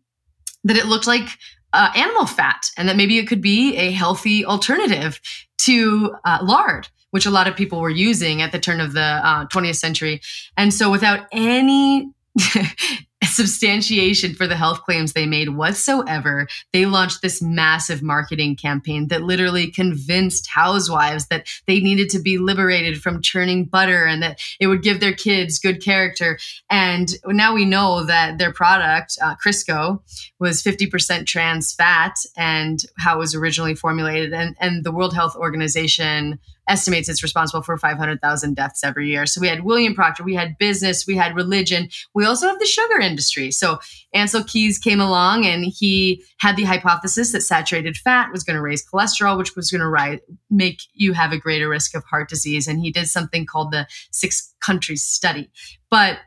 [0.63, 1.29] that it looked like
[1.73, 5.19] uh, animal fat and that maybe it could be a healthy alternative
[5.59, 9.01] to uh, lard, which a lot of people were using at the turn of the
[9.01, 10.21] uh, 20th century.
[10.57, 12.11] And so, without any
[13.29, 19.23] substantiation for the health claims they made whatsoever, they launched this massive marketing campaign that
[19.23, 24.67] literally convinced housewives that they needed to be liberated from churning butter and that it
[24.67, 26.37] would give their kids good character.
[26.69, 30.01] And now we know that their product, uh, Crisco,
[30.39, 34.33] was 50% trans fat and how it was originally formulated.
[34.33, 36.39] And, and the World Health Organization
[36.69, 39.25] estimates it's responsible for 500,000 deaths every year.
[39.25, 42.65] So we had William Procter, we had business, we had religion, we also have the
[42.65, 43.51] sugar industry.
[43.51, 43.79] So
[44.15, 48.61] Ancel Keys came along and he had the hypothesis that saturated fat was going to
[48.61, 52.67] raise cholesterol, which was going to make you have a greater risk of heart disease.
[52.67, 55.49] And he did something called the six countries study.
[55.89, 56.19] But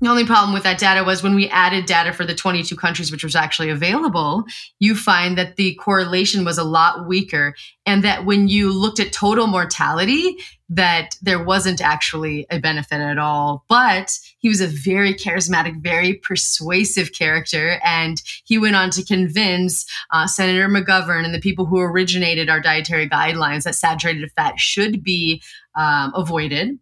[0.00, 3.10] the only problem with that data was when we added data for the 22 countries,
[3.10, 4.44] which was actually available,
[4.78, 7.54] you find that the correlation was a lot weaker.
[7.86, 10.36] And that when you looked at total mortality,
[10.68, 13.64] that there wasn't actually a benefit at all.
[13.68, 17.80] But he was a very charismatic, very persuasive character.
[17.84, 22.60] And he went on to convince uh, Senator McGovern and the people who originated our
[22.60, 25.42] dietary guidelines that saturated fat should be
[25.76, 26.78] um, avoided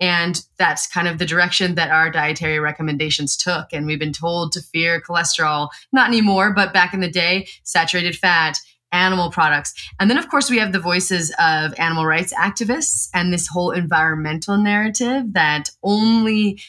[0.00, 3.72] and that's kind of the direction that our dietary recommendations took.
[3.72, 8.16] And we've been told to fear cholesterol, not anymore, but back in the day, saturated
[8.16, 8.58] fat,
[8.92, 9.74] animal products.
[10.00, 13.70] And then, of course, we have the voices of animal rights activists and this whole
[13.70, 16.60] environmental narrative that only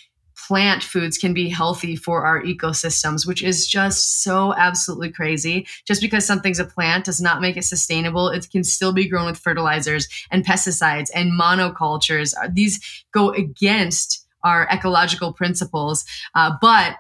[0.50, 5.68] plant foods can be healthy for our ecosystems, which is just so absolutely crazy.
[5.86, 8.30] Just because something's a plant does not make it sustainable.
[8.30, 12.34] It can still be grown with fertilizers and pesticides and monocultures.
[12.52, 12.80] These
[13.12, 16.04] go against our ecological principles.
[16.34, 16.96] Uh, but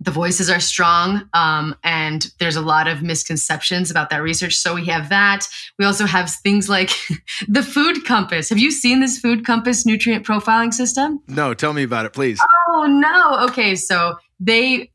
[0.00, 4.54] the voices are strong um, and there's a lot of misconceptions about that research.
[4.54, 5.46] So we have that.
[5.78, 6.90] We also have things like
[7.48, 8.48] the food compass.
[8.48, 11.20] Have you seen this food compass nutrient profiling system?
[11.28, 12.40] No tell me about it please.
[12.68, 13.46] Oh no.
[13.48, 14.90] Okay so they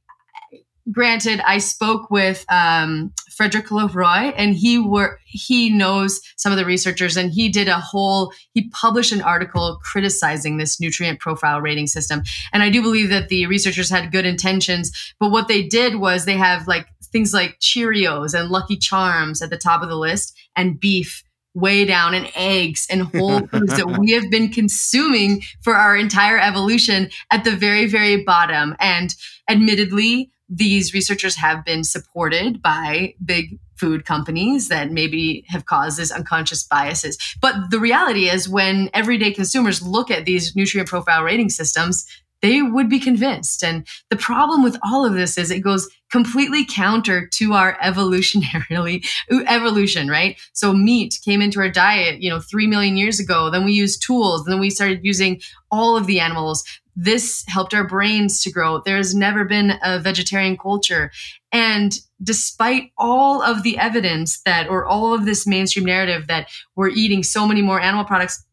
[0.91, 6.65] granted, I spoke with um, Frederick Leroy, and he were he knows some of the
[6.65, 11.87] researchers, and he did a whole he published an article criticizing this nutrient profile rating
[11.87, 12.23] system.
[12.53, 16.25] And I do believe that the researchers had good intentions, but what they did was
[16.25, 20.37] they have like things like Cheerios and Lucky Charms at the top of the list,
[20.55, 21.23] and beef
[21.55, 26.39] way down and eggs and whole foods that we have been consuming for our entire
[26.39, 29.15] evolution at the very very bottom and
[29.49, 36.11] admittedly these researchers have been supported by big food companies that maybe have caused these
[36.11, 37.17] unconscious biases.
[37.41, 42.05] But the reality is, when everyday consumers look at these nutrient profile rating systems,
[42.41, 43.63] they would be convinced.
[43.63, 49.05] And the problem with all of this is it goes completely counter to our evolutionarily
[49.47, 50.39] evolution, right?
[50.53, 53.49] So meat came into our diet, you know, 3 million years ago.
[53.49, 56.63] Then we used tools, then we started using all of the animals
[57.01, 58.81] this helped our brains to grow.
[58.83, 61.11] There's never been a vegetarian culture.
[61.51, 66.89] And despite all of the evidence that, or all of this mainstream narrative that we're
[66.89, 68.43] eating so many more animal products,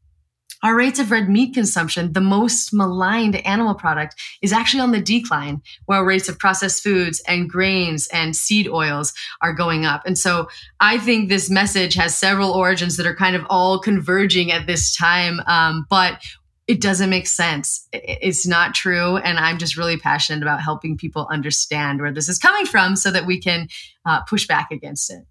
[0.63, 5.01] our rates of red meat consumption, the most maligned animal product, is actually on the
[5.01, 10.03] decline, while rates of processed foods and grains and seed oils are going up.
[10.07, 10.49] And so
[10.81, 14.95] I think this message has several origins that are kind of all converging at this
[14.95, 15.41] time.
[15.47, 16.23] Um, but
[16.67, 17.87] it doesn't make sense.
[17.93, 19.19] It's not true.
[19.19, 23.11] And I'm just really passionate about helping people understand where this is coming from so
[23.13, 23.69] that we can
[24.05, 25.23] uh, push back against it.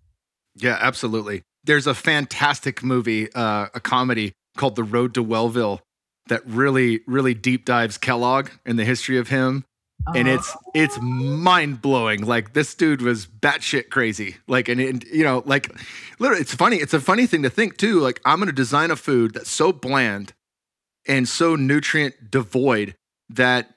[0.55, 1.43] Yeah, absolutely.
[1.65, 5.81] There's a fantastic movie, uh, a comedy called The Road to Wellville
[6.27, 9.63] that really, really deep dives Kellogg and the history of him.
[10.13, 10.71] And it's oh.
[10.75, 12.25] it's mind blowing.
[12.25, 14.37] Like this dude was batshit crazy.
[14.47, 15.75] Like and, and you know like
[16.19, 16.77] literally, it's funny.
[16.77, 17.99] It's a funny thing to think too.
[17.99, 20.33] Like I'm going to design a food that's so bland
[21.07, 22.95] and so nutrient devoid
[23.29, 23.75] that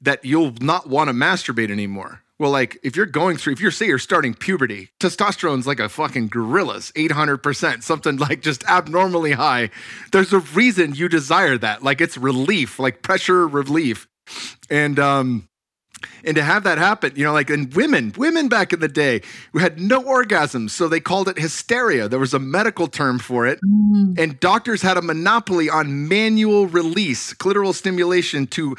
[0.00, 2.23] that you'll not want to masturbate anymore.
[2.44, 5.88] Well, like if you're going through, if you're say you're starting puberty, testosterone's like a
[5.88, 9.70] fucking gorilla's 800%, something like just abnormally high.
[10.12, 11.82] There's a reason you desire that.
[11.82, 14.06] Like it's relief, like pressure relief.
[14.68, 15.48] And um
[16.22, 19.22] And to have that happen, you know, like in women, women back in the day
[19.52, 22.08] who had no orgasms, so they called it hysteria.
[22.08, 23.58] There was a medical term for it.
[23.64, 24.18] Mm.
[24.18, 28.76] And doctors had a monopoly on manual release, clitoral stimulation to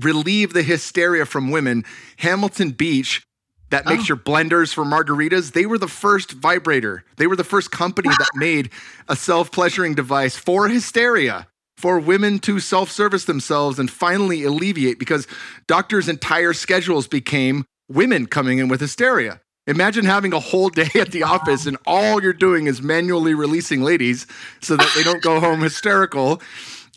[0.00, 1.84] relieve the hysteria from women.
[2.18, 3.22] Hamilton Beach,
[3.70, 4.08] that makes oh.
[4.08, 7.04] your blenders for margaritas, they were the first vibrator.
[7.16, 8.70] They were the first company that made
[9.08, 14.98] a self pleasuring device for hysteria for women to self service themselves and finally alleviate
[14.98, 15.26] because
[15.66, 19.40] doctors' entire schedules became women coming in with hysteria.
[19.66, 23.82] Imagine having a whole day at the office and all you're doing is manually releasing
[23.82, 24.26] ladies
[24.60, 26.42] so that they don't go home hysterical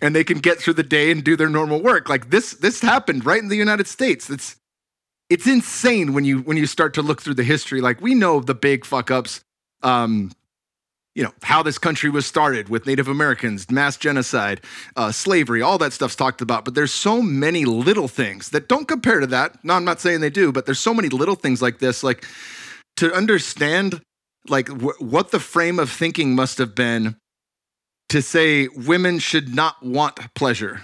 [0.02, 2.10] and they can get through the day and do their normal work.
[2.10, 4.30] Like this this happened right in the United States.
[4.30, 4.56] It's
[5.30, 7.82] it's insane when you when you start to look through the history.
[7.82, 9.42] Like we know the big fuck ups
[9.84, 10.32] um,
[11.14, 14.60] you know how this country was started with Native Americans, mass genocide,
[14.98, 16.66] uh, slavery, all that stuff's talked about.
[16.66, 19.64] But there's so many little things that don't compare to that.
[19.64, 22.04] No, I'm not saying they do, but there's so many little things like this.
[22.04, 22.26] Like
[22.98, 24.02] to understand,
[24.50, 27.16] like w- what the frame of thinking must have been
[28.10, 30.82] to say women should not want pleasure,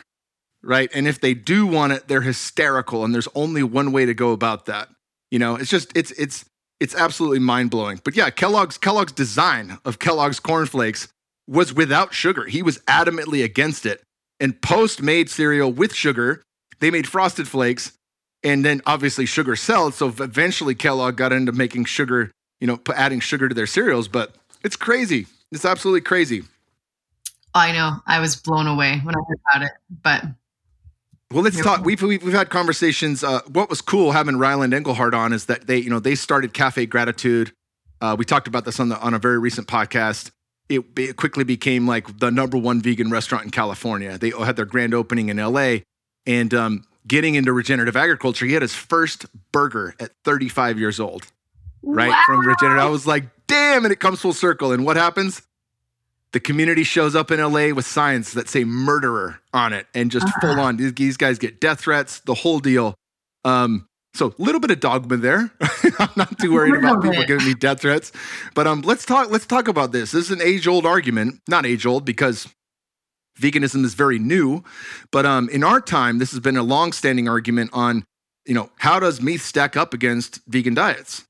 [0.63, 0.89] right?
[0.93, 4.31] And if they do want it, they're hysterical, and there's only one way to go
[4.31, 4.89] about that.
[5.29, 6.45] You know, it's just it's it's
[6.79, 8.01] it's absolutely mind blowing.
[8.03, 11.07] But yeah, Kellogg's Kellogg's design of Kellogg's cornflakes
[11.47, 12.45] was without sugar.
[12.45, 14.01] He was adamantly against it.
[14.39, 16.41] And Post made cereal with sugar.
[16.79, 17.91] They made frosted flakes,
[18.43, 19.95] and then obviously sugar sells.
[19.95, 24.07] So eventually Kellogg got into making sugar, you know, adding sugar to their cereals.
[24.07, 25.27] But it's crazy.
[25.51, 26.43] It's absolutely crazy.
[27.53, 27.97] I know.
[28.07, 29.71] I was blown away when I heard about it.
[30.03, 30.23] But
[31.31, 31.85] well, let's talk.
[31.85, 33.23] We've, we've, we've had conversations.
[33.23, 36.53] Uh, what was cool having Ryland Engelhart on is that they, you know, they started
[36.53, 37.53] Cafe Gratitude.
[38.01, 40.31] Uh, we talked about this on the on a very recent podcast.
[40.69, 44.17] It, it, quickly became like the number one vegan restaurant in California.
[44.17, 45.79] They had their grand opening in LA,
[46.25, 51.27] and um, getting into regenerative agriculture, he had his first burger at 35 years old,
[51.83, 52.23] right wow.
[52.25, 52.83] from regenerative.
[52.83, 54.71] I was like, damn, and it comes full circle.
[54.71, 55.41] And what happens?
[56.33, 60.25] The community shows up in LA with signs that say murderer on it and just
[60.25, 60.39] uh-huh.
[60.41, 60.77] full on.
[60.77, 62.95] These, guys get death threats, the whole deal.
[63.43, 65.51] Um, so a little bit of dogma there.
[65.99, 68.11] I'm not too worried about people giving me death threats.
[68.53, 69.29] But um, let's talk.
[69.29, 70.11] Let's talk about this.
[70.11, 72.47] This is an age-old argument, not age-old because
[73.39, 74.63] veganism is very new.
[75.11, 78.03] But um, in our time, this has been a long-standing argument on,
[78.45, 81.25] you know, how does meat stack up against vegan diets?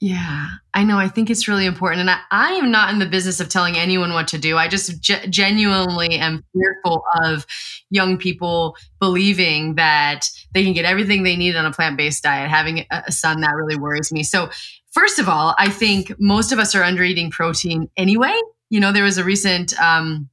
[0.00, 0.98] Yeah, I know.
[0.98, 2.00] I think it's really important.
[2.00, 4.58] And I, I, am not in the business of telling anyone what to do.
[4.58, 7.46] I just ge- genuinely am fearful of
[7.90, 12.50] young people believing that they can get everything they need on a plant based diet.
[12.50, 14.24] Having a, son, that really worries me.
[14.24, 14.50] So,
[14.90, 18.38] first of all, I think most of us are under eating protein anyway.
[18.70, 20.28] You know, there was a recent um,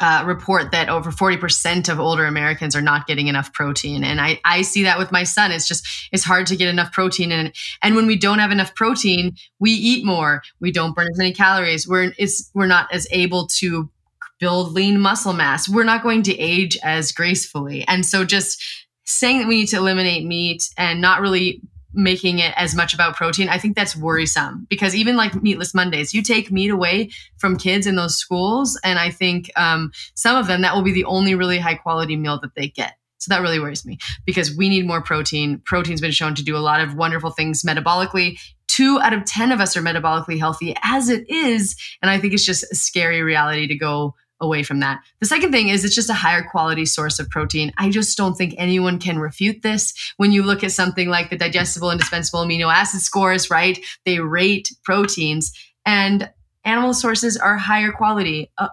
[0.00, 4.02] uh, report that over 40% of older Americans are not getting enough protein.
[4.02, 5.52] And I, I see that with my son.
[5.52, 7.30] It's just, it's hard to get enough protein.
[7.30, 10.42] And, and when we don't have enough protein, we eat more.
[10.58, 11.86] We don't burn as many calories.
[11.86, 13.90] We're, it's, we're not as able to
[14.38, 15.68] build lean muscle mass.
[15.68, 17.86] We're not going to age as gracefully.
[17.86, 18.62] And so just
[19.04, 21.60] saying that we need to eliminate meat and not really
[21.92, 26.14] making it as much about protein, I think that's worrisome because even like meatless Mondays,
[26.14, 30.46] you take meat away from kids in those schools, and I think um, some of
[30.46, 32.94] them that will be the only really high quality meal that they get.
[33.18, 35.60] So that really worries me because we need more protein.
[35.64, 38.38] Protein's been shown to do a lot of wonderful things metabolically.
[38.66, 41.76] Two out of 10 of us are metabolically healthy as it is.
[42.00, 45.00] And I think it's just a scary reality to go away from that.
[45.20, 47.72] The second thing is it's just a higher quality source of protein.
[47.78, 49.94] I just don't think anyone can refute this.
[50.16, 53.78] When you look at something like the digestible indispensable amino acid scores, right?
[54.04, 55.52] They rate proteins
[55.84, 56.30] and
[56.64, 58.68] animal sources are higher quality uh,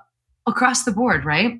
[0.45, 1.59] across the board, right?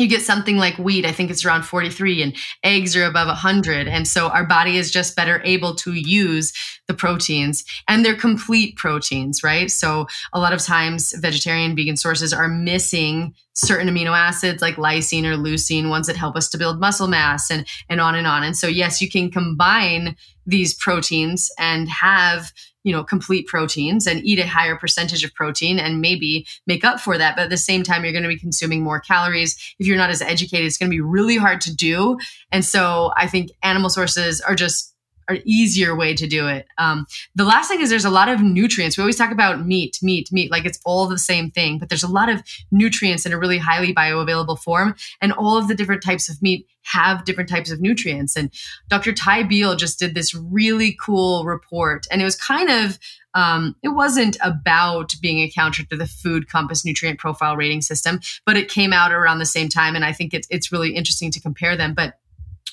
[0.00, 3.86] You get something like wheat i think it's around 43 and eggs are above 100
[3.86, 6.52] and so our body is just better able to use
[6.88, 9.70] the proteins and they're complete proteins right?
[9.70, 15.24] So a lot of times vegetarian vegan sources are missing certain amino acids like lysine
[15.24, 18.42] or leucine ones that help us to build muscle mass and and on and on.
[18.42, 22.52] And so yes you can combine these proteins and have
[22.82, 27.00] you know complete proteins and eat a higher percentage of protein and maybe make up
[27.00, 27.36] for that.
[27.36, 29.56] But at the same time you're going to be consuming more calories.
[29.78, 32.18] If you're not as educated it's going to be really hard to do.
[32.52, 34.89] And so i think animal sources are just
[35.28, 36.66] an easier way to do it.
[36.78, 38.96] Um, the last thing is there's a lot of nutrients.
[38.96, 42.02] We always talk about meat, meat, meat, like it's all the same thing, but there's
[42.02, 44.94] a lot of nutrients in a really highly bioavailable form.
[45.20, 48.36] And all of the different types of meat have different types of nutrients.
[48.36, 48.52] And
[48.88, 49.12] Dr.
[49.12, 52.06] Ty Beal just did this really cool report.
[52.10, 52.98] And it was kind of,
[53.34, 58.20] um, it wasn't about being a counter to the food compass nutrient profile rating system,
[58.44, 59.94] but it came out around the same time.
[59.94, 61.94] And I think it's, it's really interesting to compare them.
[61.94, 62.14] But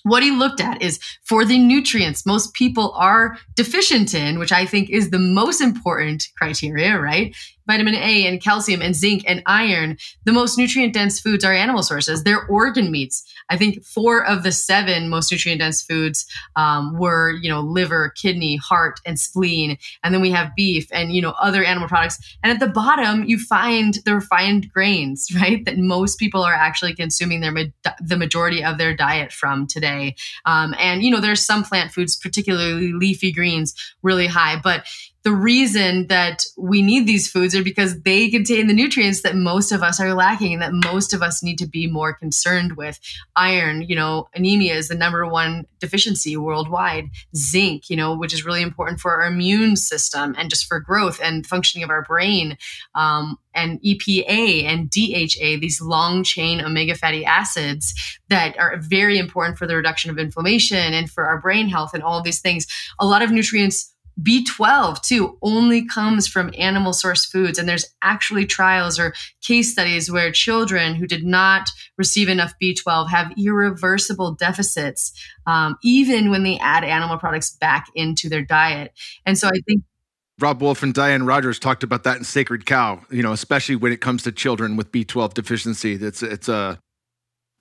[0.04, 4.66] what he looked at is for the nutrients most people are deficient in, which I
[4.66, 7.36] think is the most important criteria, right?
[7.68, 9.98] Vitamin A and calcium and zinc and iron.
[10.26, 12.24] The most nutrient dense foods are animal sources.
[12.24, 13.24] They're organ meats.
[13.50, 18.14] I think four of the seven most nutrient dense foods um, were, you know, liver,
[18.16, 19.78] kidney, heart, and spleen.
[20.04, 22.20] And then we have beef and, you know, other animal products.
[22.44, 25.64] And at the bottom, you find the refined grains, right?
[25.66, 27.54] That most people are actually consuming their
[28.02, 30.16] the majority of their diet from today.
[30.46, 34.60] Um, and, you know, there's some plant foods, particularly leafy greens, really high.
[34.62, 34.86] But
[35.28, 39.74] the reason that we need these foods are because they contain the nutrients that most
[39.74, 42.98] of us are lacking and that most of us need to be more concerned with.
[43.36, 47.10] Iron, you know, anemia is the number one deficiency worldwide.
[47.36, 51.20] Zinc, you know, which is really important for our immune system and just for growth
[51.22, 52.58] and functioning of our brain.
[52.96, 57.94] Um, and EPA and DHA, these long chain omega fatty acids
[58.30, 62.04] that are very important for the reduction of inflammation and for our brain health and
[62.04, 62.66] all these things.
[63.00, 67.60] A lot of nutrients B12 too only comes from animal source foods.
[67.60, 73.10] And there's actually trials or case studies where children who did not receive enough B12
[73.10, 75.12] have irreversible deficits,
[75.46, 78.94] um, even when they add animal products back into their diet.
[79.26, 79.84] And so I think
[80.40, 83.92] Robb Wolf and Diane Rodgers talked about that in Sacred Cow, you know, especially when
[83.92, 85.94] it comes to children with B12 deficiency.
[85.94, 86.80] It's it's a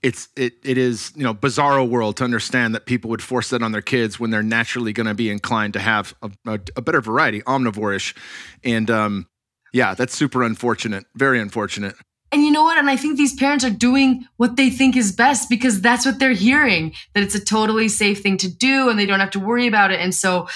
[0.06, 3.60] it's it it is you know bizarro world to understand that people would force that
[3.60, 6.80] on their kids when they're naturally going to be inclined to have a, a, a,
[6.80, 8.16] better variety, omnivorish,
[8.62, 9.26] and um,
[9.72, 11.96] yeah, that's super unfortunate, very unfortunate.
[12.32, 12.78] And you know what?
[12.78, 16.18] And I think these parents are doing what they think is best because that's what
[16.18, 19.40] they're hearing that it's a totally safe thing to do and they don't have to
[19.40, 20.00] worry about it.
[20.00, 20.48] And so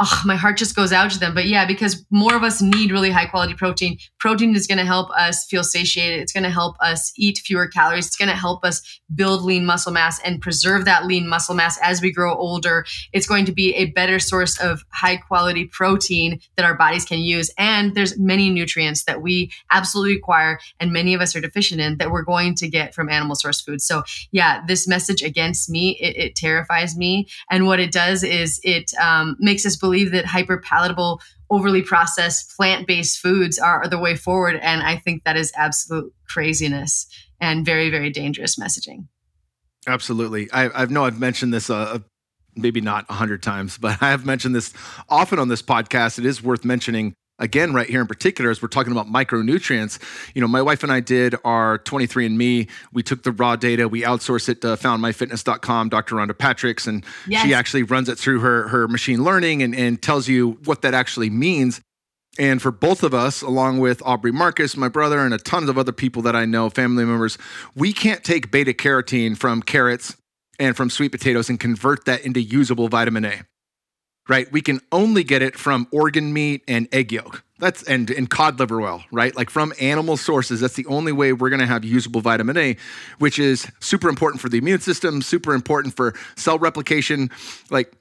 [0.00, 1.34] oh, my heart just goes out to them.
[1.34, 3.98] But yeah, because more of us need really high quality protein.
[4.18, 6.20] Protein is going to help us feel satiated.
[6.20, 8.06] It's going to help us eat fewer calories.
[8.06, 11.78] It's going to help us build lean muscle mass and preserve that lean muscle mass
[11.82, 12.86] as we grow older.
[13.12, 17.18] It's going to be a better source of high quality protein that our bodies can
[17.18, 17.50] use.
[17.58, 21.98] And there's many nutrients that we absolutely require and many of us are deficient in
[21.98, 23.84] that we're going to get from animal source foods.
[23.84, 24.02] So
[24.32, 27.28] yeah, this message against me, it, it terrifies me.
[27.50, 31.82] And what it does is it um, makes us believe believe that hyper palatable, overly
[31.82, 34.56] processed plant based foods are, are the way forward.
[34.56, 37.06] And I think that is absolute craziness
[37.40, 39.06] and very, very dangerous messaging.
[39.86, 40.50] Absolutely.
[40.52, 42.00] I, I know I've mentioned this uh,
[42.56, 44.72] maybe not a hundred times, but I have mentioned this
[45.08, 46.18] often on this podcast.
[46.18, 49.98] It is worth mentioning again right here in particular as we're talking about micronutrients.
[50.34, 54.02] You know my wife and i did our 23andme we took the raw data we
[54.02, 57.44] outsourced it to foundmyfitness.com dr rhonda patricks and yes.
[57.44, 60.94] she actually runs it through her, her machine learning and, and tells you what that
[60.94, 61.80] actually means.
[62.38, 65.76] And for both of us, along with Aubrey Marcus, my brother, and a tons of
[65.76, 67.36] other people that I know, family members,
[67.74, 70.16] we can't take beta carotene from carrots
[70.58, 73.42] and from sweet potatoes and convert that into usable vitamin A
[74.28, 74.50] right?
[74.52, 77.42] We can only get it from organ meat and egg yolk.
[77.58, 79.34] That's and, and cod liver oil, right?
[79.34, 80.60] Like from animal sources.
[80.60, 82.76] That's the only way we're going to have usable vitamin A,
[83.18, 87.30] which is super important for the immune system, super important for cell replication.
[87.70, 87.92] Like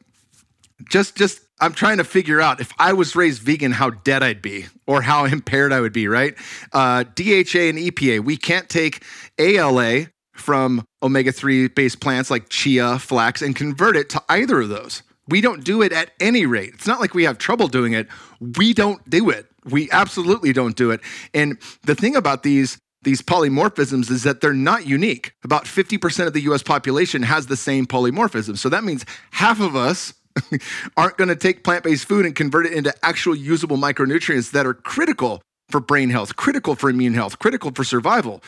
[0.89, 4.43] just just I'm trying to figure out if I was raised vegan, how dead I'd
[4.43, 6.35] be or how impaired I would be, right?
[6.71, 9.03] Uh, DHA and EPA, we can't take
[9.39, 14.69] ALA from omega 3 based plants like chia, flax, and convert it to either of
[14.69, 15.01] those.
[15.27, 16.71] We don't do it at any rate.
[16.73, 18.07] It's not like we have trouble doing it.
[18.39, 19.47] We don't do it.
[19.65, 21.01] We absolutely don't do it.
[21.33, 25.31] And the thing about these these polymorphisms is that they're not unique.
[25.43, 28.57] About 50% of the US population has the same polymorphism.
[28.57, 30.13] So that means half of us
[30.97, 34.73] aren't going to take plant-based food and convert it into actual usable micronutrients that are
[34.73, 38.41] critical for brain health, critical for immune health, critical for survival,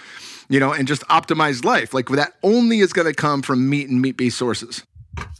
[0.50, 1.94] you know, and just optimized life.
[1.94, 4.84] Like that only is going to come from meat and meat-based sources.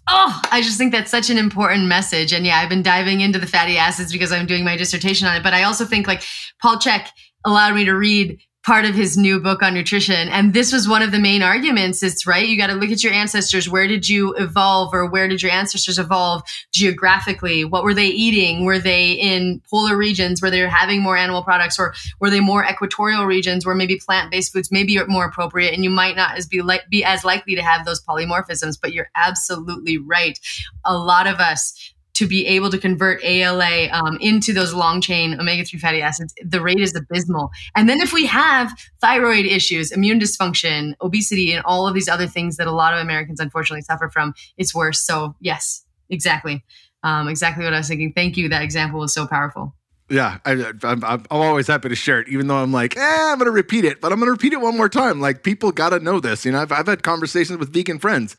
[0.08, 2.34] Oh, I just think that's such an important message.
[2.34, 5.36] And yeah, I've been diving into the fatty acids because I'm doing my dissertation on
[5.36, 5.44] it.
[5.44, 6.24] But I also think like
[6.62, 7.10] Paul Chek
[7.46, 8.40] allowed me to read
[8.70, 10.30] part of his new book on nutrition.
[10.30, 12.04] And this was one of the main arguments.
[12.04, 13.68] It's right you got to look at your ancestors.
[13.68, 17.66] Where did you evolve or where did your ancestors evolve geographically?
[17.66, 18.66] What were they eating?
[18.66, 22.42] Were they in polar regions where they were having more animal products or were they
[22.42, 26.38] more equatorial regions where maybe plant-based foods maybe are more appropriate and you might not
[26.38, 28.78] as be like be as likely to have those polymorphisms?
[28.80, 30.38] But you're absolutely right.
[30.86, 31.74] A lot of us
[32.20, 36.34] to be able to convert ALA um, into those long chain omega 3 fatty acids,
[36.44, 37.50] the rate is abysmal.
[37.78, 42.28] And then if we have thyroid issues, immune dysfunction, obesity, and all of these other
[42.28, 45.02] things that a lot of Americans unfortunately suffer from, it's worse.
[45.02, 46.62] So, yes, exactly.
[47.04, 48.12] Um, exactly what I was thinking.
[48.12, 48.50] Thank you.
[48.50, 49.74] That example was so powerful.
[50.10, 50.52] Yeah, I,
[50.84, 53.52] am I'm always happy to share it, even though I'm like, eh, I'm going to
[53.52, 55.22] repeat it, but I'm going to repeat it one more time.
[55.22, 56.44] Like, people got to know this.
[56.44, 58.36] You know, I've, I've had conversations with vegan friends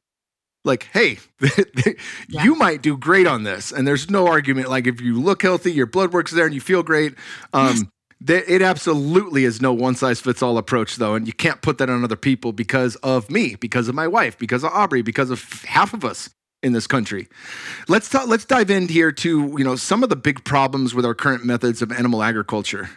[0.64, 1.18] like, hey,
[2.28, 2.44] yeah.
[2.44, 3.72] you might do great on this.
[3.72, 4.68] And there's no argument.
[4.68, 7.14] Like, if you look healthy, your blood works there, and you feel great.
[7.52, 7.90] Um,
[8.26, 11.14] it absolutely is no one size fits all approach, though.
[11.14, 14.38] And you can't put that on other people because of me, because of my wife,
[14.38, 16.28] because of Aubrey, because of half of us
[16.62, 17.28] in this country.
[17.88, 21.06] Let's talk, let's dive in here to you know some of the big problems with
[21.06, 22.90] our current methods of animal agriculture.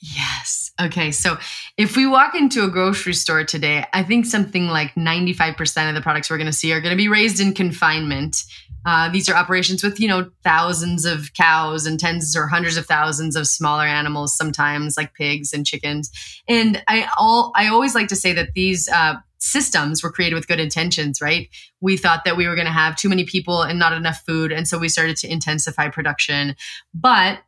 [0.00, 0.63] Yes.
[0.80, 1.12] Okay.
[1.12, 1.38] So
[1.76, 6.00] if we walk into a grocery store today, I think something like 95% of the
[6.00, 8.42] products we're going to see are going to be raised in confinement.
[8.84, 12.86] Uh, these are operations with, you know, thousands of cows and tens or hundreds of
[12.86, 16.10] thousands of smaller animals, sometimes like pigs and chickens.
[16.48, 20.48] And I all I always like to say that these uh, systems were created with
[20.48, 21.48] good intentions, right?
[21.80, 24.52] We thought that we were going to have too many people and not enough food,
[24.52, 26.56] and so we started to intensify production.
[26.92, 27.38] But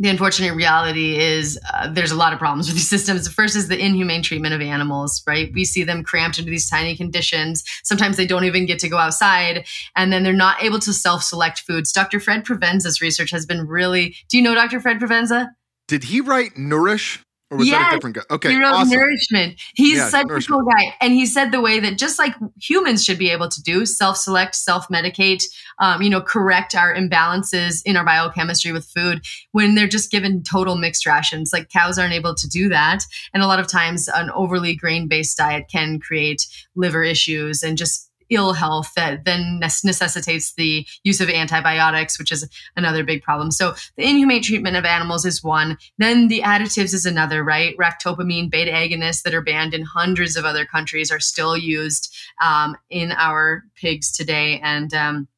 [0.00, 3.24] the unfortunate reality is uh, there's a lot of problems with these systems.
[3.24, 5.52] The first is the inhumane treatment of animals, right?
[5.54, 7.62] We see them cramped into these tiny conditions.
[7.84, 11.22] Sometimes they don't even get to go outside, and then they're not able to self
[11.22, 11.92] select foods.
[11.92, 12.18] Dr.
[12.18, 14.16] Fred Provenza's research has been really.
[14.30, 14.80] Do you know Dr.
[14.80, 15.48] Fred Provenza?
[15.86, 17.20] Did he write Nourish?
[17.50, 18.22] Or was yes, that a different guy?
[18.30, 18.50] Okay.
[18.50, 18.96] He wrote awesome.
[18.96, 19.60] Nourishment.
[19.74, 20.60] He's yeah, such nourishment.
[20.60, 20.94] a cool guy.
[21.00, 24.54] And he said the way that just like humans should be able to do, self-select,
[24.54, 25.42] self-medicate,
[25.80, 30.42] um, you know, correct our imbalances in our biochemistry with food when they're just given
[30.44, 31.52] total mixed rations.
[31.52, 33.02] Like cows aren't able to do that.
[33.34, 36.46] And a lot of times an overly grain-based diet can create
[36.76, 42.48] liver issues and just ill health that then necessitates the use of antibiotics, which is
[42.76, 43.50] another big problem.
[43.50, 45.76] So the inhumane treatment of animals is one.
[45.98, 47.76] Then the additives is another, right?
[47.76, 52.76] Ractopamine, beta agonists that are banned in hundreds of other countries are still used um,
[52.88, 54.60] in our pigs today.
[54.62, 55.28] And um,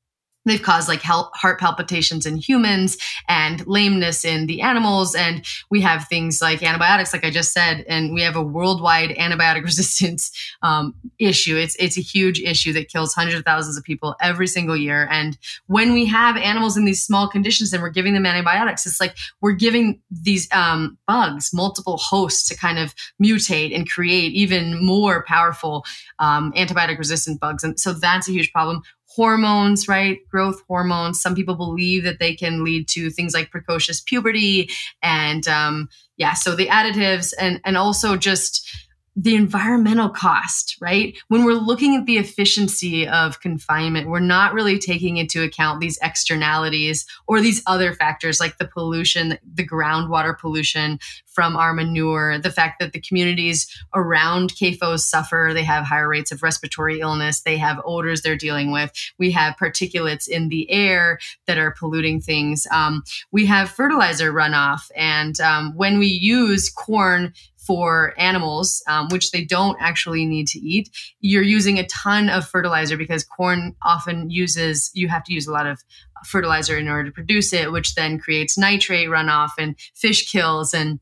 [0.44, 5.14] They've caused like heart palpitations in humans and lameness in the animals.
[5.14, 9.10] And we have things like antibiotics, like I just said, and we have a worldwide
[9.18, 10.30] antibiotic resistance
[10.62, 11.56] um, issue.
[11.56, 15.08] It's, it's a huge issue that kills hundreds of thousands of people every single year.
[15.10, 19.00] And when we have animals in these small conditions and we're giving them antibiotics, it's
[19.00, 24.84] like we're giving these um, bugs multiple hosts to kind of mutate and create even
[24.84, 25.84] more powerful
[26.18, 27.62] um, antibiotic resistant bugs.
[27.62, 28.82] And so that's a huge problem
[29.14, 30.18] hormones, right?
[30.30, 31.20] Growth hormones.
[31.20, 34.70] Some people believe that they can lead to things like precocious puberty,
[35.02, 38.68] and um, yeah, so the additives and and also just
[39.14, 41.16] the environmental cost, right?
[41.28, 45.98] When we're looking at the efficiency of confinement, we're not really taking into account these
[46.02, 52.50] externalities or these other factors like the pollution, the groundwater pollution from our manure, the
[52.50, 57.56] fact that the communities around CAFOs suffer, they have higher rates of respiratory illness, they
[57.56, 62.66] have odors they're dealing with, we have particulates in the air that are polluting things,
[62.70, 67.32] um, we have fertilizer runoff, and um, when we use corn
[67.66, 70.90] for animals, um, which they don't actually need to eat,
[71.20, 75.52] you're using a ton of fertilizer because corn often uses, you have to use a
[75.52, 75.82] lot of
[76.24, 80.98] fertilizer in order to produce it, which then creates nitrate runoff and fish kills and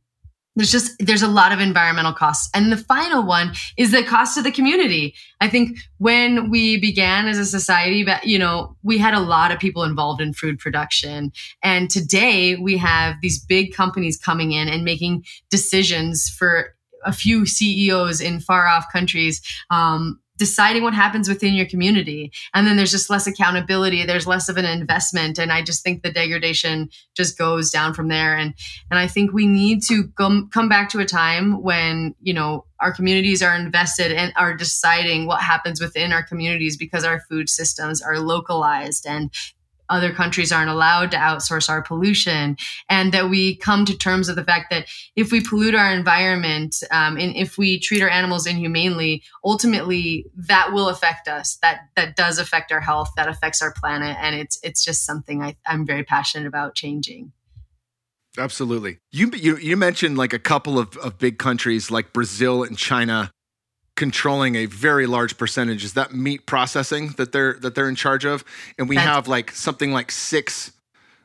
[0.61, 2.51] there's just there's a lot of environmental costs.
[2.53, 5.15] And the final one is the cost to the community.
[5.41, 9.53] I think when we began as a society but you know we had a lot
[9.53, 11.33] of people involved in food production.
[11.63, 16.75] And today we have these big companies coming in and making decisions for
[17.07, 19.41] a few CEOs in far off countries
[19.71, 22.32] um, deciding what happens within your community.
[22.55, 24.07] And then there's just less accountability.
[24.07, 25.38] There's less of an investment.
[25.38, 28.34] And i just think the degradation just goes down from there.
[28.36, 28.55] And
[28.91, 32.64] and i think we need to come come back to a time when you know
[32.80, 37.51] our communities are invested and are deciding what happens within our communities because our food
[37.51, 39.30] systems are localized and
[39.91, 42.57] other countries aren't allowed to outsource our pollution,
[42.88, 44.86] and that we come to terms with the fact that
[45.16, 50.72] if we pollute our environment um, and if we treat our animals inhumanely, ultimately that
[50.72, 51.59] will affect us.
[51.62, 53.11] That that does affect our health.
[53.16, 57.32] That affects our planet, and it's it's just something I, I'm very passionate about changing.
[58.38, 58.99] Absolutely.
[59.11, 63.30] You, you you mentioned like a couple of, of big countries like Brazil and China
[63.97, 65.84] controlling a very large percentage.
[65.84, 68.45] Is that meat processing that they're that they're in charge of?
[68.78, 70.72] And we That's- have like something like six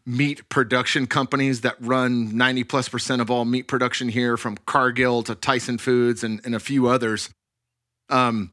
[0.05, 5.23] meat production companies that run 90 plus percent of all meat production here from cargill
[5.23, 7.29] to tyson foods and, and a few others.
[8.09, 8.51] Um,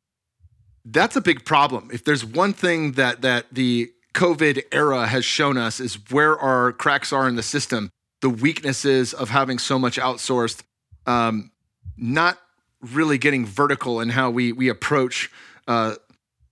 [0.84, 1.90] that's a big problem.
[1.92, 6.72] If there's one thing that that the covid era has shown us is where our
[6.72, 7.90] cracks are in the system
[8.20, 10.62] the weaknesses of having so much outsourced
[11.06, 11.50] um,
[11.96, 12.38] not
[12.82, 15.30] really getting vertical in how we we approach
[15.68, 15.94] uh,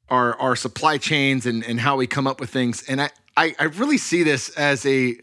[0.09, 2.83] our our supply chains and and how we come up with things.
[2.89, 5.17] And I I, I really see this as a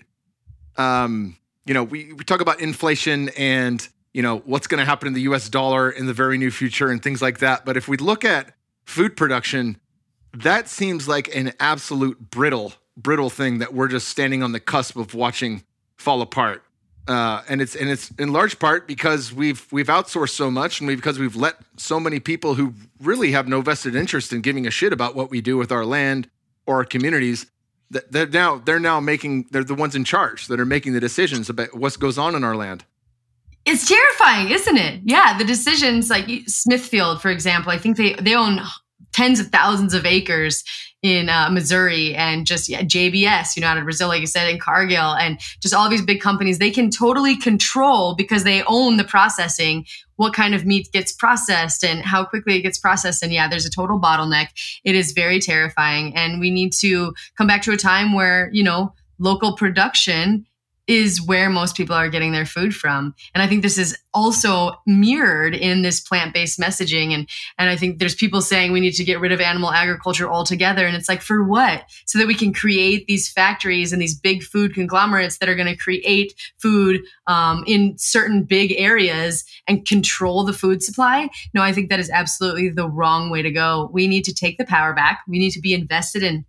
[0.78, 5.08] um, you know we we talk about inflation and you know what's going to happen
[5.08, 5.50] in the U.S.
[5.50, 7.66] dollar in the very near future and things like that.
[7.66, 8.54] But if we look at
[8.86, 9.78] food production,
[10.34, 14.96] that seems like an absolute brittle, brittle thing that we're just standing on the cusp
[14.96, 15.64] of watching
[15.98, 16.64] fall apart.
[17.08, 20.88] Uh, and it's and it's in large part because we've we've outsourced so much, and
[20.88, 24.68] we, because we've let so many people who really have no vested interest in giving
[24.68, 26.30] a shit about what we do with our land
[26.66, 27.46] or our communities.
[27.92, 31.00] That they're now they're now making they're the ones in charge that are making the
[31.00, 32.84] decisions about what goes on in our land.
[33.66, 35.02] It's terrifying, isn't it?
[35.06, 37.72] Yeah, the decisions like Smithfield, for example.
[37.72, 38.60] I think they they own
[39.18, 40.64] tens of thousands of acres
[41.02, 44.50] in uh, Missouri and just yeah, JBS, you know, out of Brazil, like you said,
[44.50, 48.98] in Cargill, and just all these big companies, they can totally control because they own
[48.98, 49.86] the processing
[50.18, 53.24] what kind of meat gets processed and how quickly it gets processed.
[53.24, 54.50] And yeah, there's a total bottleneck.
[54.84, 56.16] It is very terrifying.
[56.16, 60.46] And we need to come back to a time where, you know, local production
[60.88, 63.14] is where most people are getting their food from.
[63.36, 67.14] And I think this is also mirrored in this plant-based messaging.
[67.14, 70.30] And, and I think there's people saying we need to get rid of animal agriculture
[70.30, 70.86] altogether.
[70.88, 71.84] And it's like, for what?
[72.06, 75.68] So that we can create these factories and these big food conglomerates that are going
[75.68, 81.30] to create food um, in certain big areas and control the food supply.
[81.54, 83.90] No, I think that is absolutely the wrong way to go.
[83.92, 85.22] We need to take the power back.
[85.28, 86.46] We need to be invested in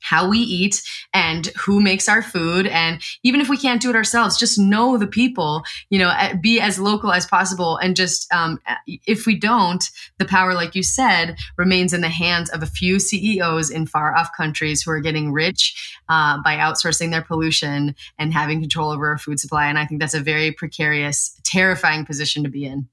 [0.00, 0.82] how we eat
[1.12, 2.66] and who makes our food.
[2.66, 6.60] And even if we can't do it ourselves just know the people you know be
[6.60, 7.76] as local as possible.
[7.78, 9.84] And just um, if we don't
[10.18, 14.14] the power like you said remains in the hands of a few ceos in far
[14.16, 19.08] off countries who are getting rich uh, by outsourcing their pollution and having control over
[19.08, 19.66] our food supply.
[19.66, 22.88] And i think that's a very precarious terrifying position to be in.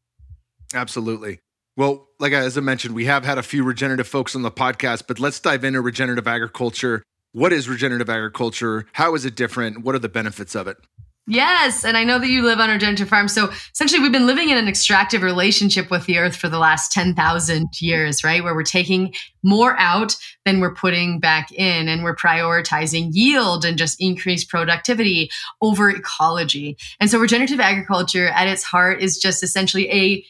[0.74, 1.40] Absolutely
[1.78, 5.04] well, like as I mentioned, we have had a few regenerative folks on the podcast,
[5.08, 7.04] but let's dive into regenerative agriculture.
[7.34, 8.86] What is regenerative agriculture?
[8.94, 9.84] How is it different?
[9.84, 10.78] What are the benefits of it?
[11.28, 13.28] Yes, and I know that you live on a regenerative farm.
[13.28, 16.92] So essentially, we've been living in an extractive relationship with the earth for the last
[16.92, 18.44] 10,000 years, right?
[18.44, 19.12] Where we're taking
[19.42, 20.16] more out
[20.46, 25.32] than we're putting back in, and we're prioritizing yield and just increased productivity
[25.64, 26.78] over ecology.
[27.00, 30.24] And so, regenerative agriculture at its heart is just essentially a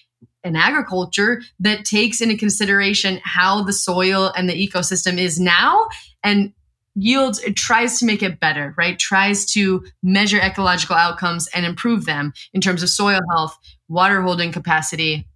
[0.45, 5.87] an agriculture that takes into consideration how the soil and the ecosystem is now
[6.23, 6.53] and
[6.95, 8.97] yields it tries to make it better right?
[8.97, 13.57] Tries to measure ecological outcomes and improve them in terms of soil health
[13.89, 15.27] water holding capacity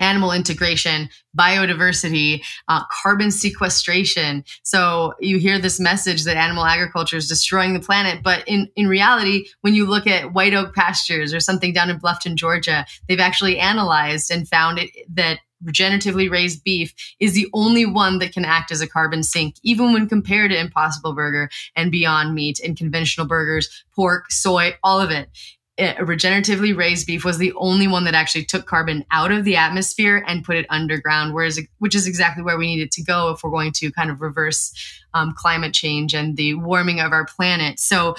[0.00, 4.44] animal integration, biodiversity, uh, carbon sequestration.
[4.62, 8.88] So you hear this message that animal agriculture is destroying the planet, but in in
[8.88, 13.20] reality, when you look at white oak pastures or something down in Bluffton, Georgia, they've
[13.20, 18.44] actually analyzed and found it that regeneratively raised beef is the only one that can
[18.44, 22.76] act as a carbon sink, even when compared to Impossible Burger and Beyond Meat and
[22.76, 25.30] conventional burgers, pork, soy, all of it.
[25.78, 29.56] Eh, regeneratively raised beef was the only one that actually took carbon out of the
[29.56, 33.30] atmosphere and put it underground, whereas which is exactly where we need it to go
[33.30, 34.72] if we're going to kind of reverse
[35.12, 37.78] um, climate change and the warming of our planet.
[37.78, 38.16] So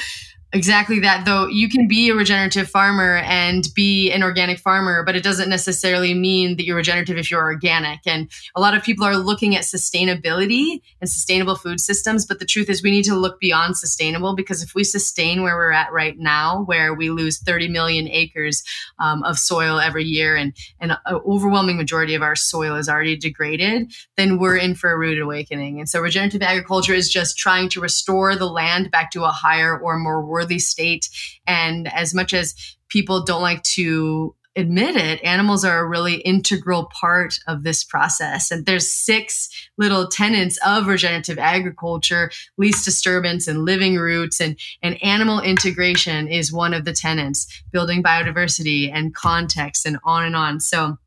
[0.54, 5.14] Exactly that, though you can be a regenerative farmer and be an organic farmer, but
[5.14, 8.00] it doesn't necessarily mean that you're regenerative if you're organic.
[8.06, 12.46] And a lot of people are looking at sustainability and sustainable food systems, but the
[12.46, 15.92] truth is we need to look beyond sustainable because if we sustain where we're at
[15.92, 18.64] right now, where we lose 30 million acres
[19.00, 23.92] um, of soil every year and an overwhelming majority of our soil is already degraded,
[24.16, 25.80] then we're in for a rude awakening.
[25.80, 29.78] And so regenerative agriculture is just trying to restore the land back to a higher
[29.78, 31.10] or more worthy state.
[31.48, 32.54] And as much as
[32.90, 38.52] people don't like to admit it, animals are a really integral part of this process.
[38.52, 45.02] And there's six little tenets of regenerative agriculture, least disturbance and living roots and, and
[45.04, 50.60] animal integration is one of the tenets, building biodiversity and context and on and on.
[50.60, 50.98] So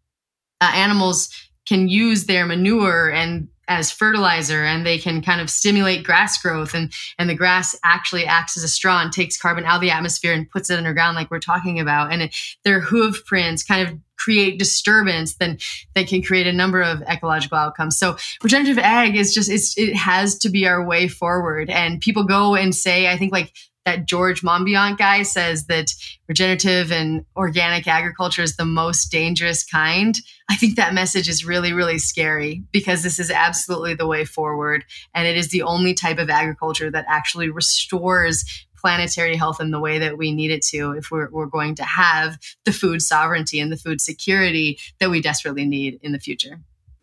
[0.61, 1.29] uh, animals
[1.67, 6.75] can use their manure and as fertilizer and they can kind of stimulate grass growth
[6.75, 9.93] and and the grass actually acts as a straw and takes carbon out of the
[9.93, 12.13] atmosphere and puts it underground like we're talking about.
[12.13, 15.57] And it, their hoof prints kind of create disturbance then
[15.95, 17.97] that can create a number of ecological outcomes.
[17.97, 19.49] So regenerative ag is just
[19.79, 21.71] it has to be our way forward.
[21.71, 23.53] And people go and say i think like
[23.85, 25.93] that George Monbiot guy says that
[26.29, 30.17] regenerative and organic agriculture is the most dangerous kind.
[30.51, 34.85] I think that message is really, really scary because this is absolutely the way forward.
[35.15, 38.45] And it is the only type of agriculture that actually restores
[38.77, 41.85] planetary health in the way that we need it to if we're, we're going to
[41.85, 46.61] have the food sovereignty and the food security that we desperately need in the future.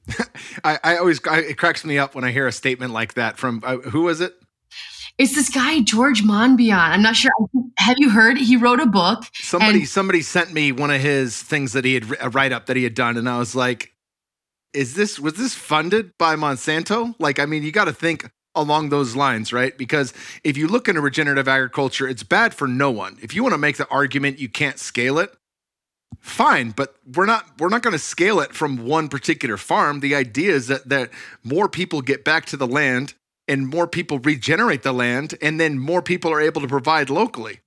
[0.63, 3.37] I, I, always I, it cracks me up when I hear a statement like that
[3.37, 4.33] from uh, who was it?
[5.17, 6.77] It's this guy George Monbiot.
[6.77, 7.31] I'm not sure.
[7.77, 8.37] Have you heard?
[8.37, 9.23] He wrote a book.
[9.33, 12.67] Somebody and- somebody sent me one of his things that he had a write up
[12.67, 13.93] that he had done, and I was like,
[14.73, 17.15] is this was this funded by Monsanto?
[17.19, 19.77] Like, I mean, you got to think along those lines, right?
[19.77, 20.13] Because
[20.43, 23.17] if you look into regenerative agriculture, it's bad for no one.
[23.21, 25.35] If you want to make the argument you can't scale it,
[26.19, 29.99] fine, but we're not we're not going to scale it from one particular farm.
[30.01, 31.09] The idea is that that
[31.43, 33.13] more people get back to the land
[33.47, 37.59] and more people regenerate the land and then more people are able to provide locally.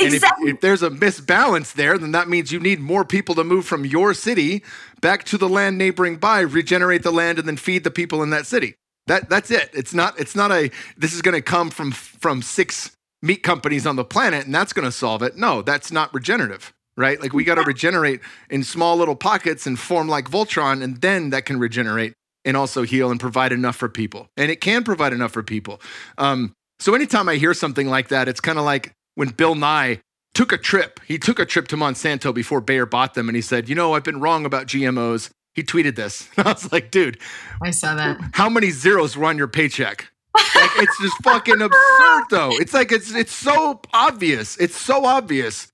[0.00, 0.50] Exactly.
[0.50, 3.42] And if, if, there's a misbalance there, then that means you need more people to
[3.42, 4.62] move from your city
[5.00, 8.30] back to the land neighboring by, regenerate the land, and then feed the people in
[8.30, 8.76] that city.
[9.08, 9.70] That that's it.
[9.72, 13.86] It's not it's not a this is going to come from from six meat companies
[13.86, 15.36] on the planet and that's going to solve it.
[15.36, 17.20] No, that's not regenerative, right?
[17.20, 21.30] Like we got to regenerate in small little pockets and form like Voltron, and then
[21.30, 22.12] that can regenerate
[22.44, 24.28] and also heal and provide enough for people.
[24.36, 25.80] And it can provide enough for people.
[26.18, 30.00] Um, so anytime I hear something like that, it's kind of like when Bill Nye
[30.34, 31.00] took a trip.
[31.06, 33.94] He took a trip to Monsanto before Bayer bought them, and he said, "You know,
[33.94, 36.28] I've been wrong about GMOs." He tweeted this.
[36.36, 37.18] And I was like, "Dude,
[37.62, 38.18] I saw that.
[38.32, 42.50] How many zeros were on your paycheck?" like it's just fucking absurd, though.
[42.52, 44.56] It's like it's it's so obvious.
[44.56, 45.69] It's so obvious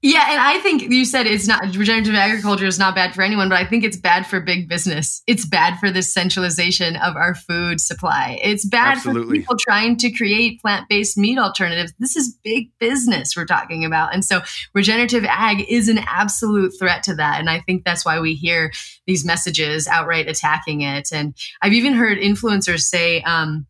[0.00, 3.48] yeah, and I think you said it's not regenerative agriculture is not bad for anyone,
[3.48, 5.24] but I think it's bad for big business.
[5.26, 8.38] It's bad for the centralization of our food supply.
[8.40, 9.38] It's bad Absolutely.
[9.38, 11.92] for people trying to create plant-based meat alternatives.
[11.98, 14.14] This is big business we're talking about.
[14.14, 14.40] And so
[14.72, 17.40] regenerative ag is an absolute threat to that.
[17.40, 18.70] And I think that's why we hear
[19.08, 21.08] these messages outright attacking it.
[21.12, 23.66] And I've even heard influencers say, um,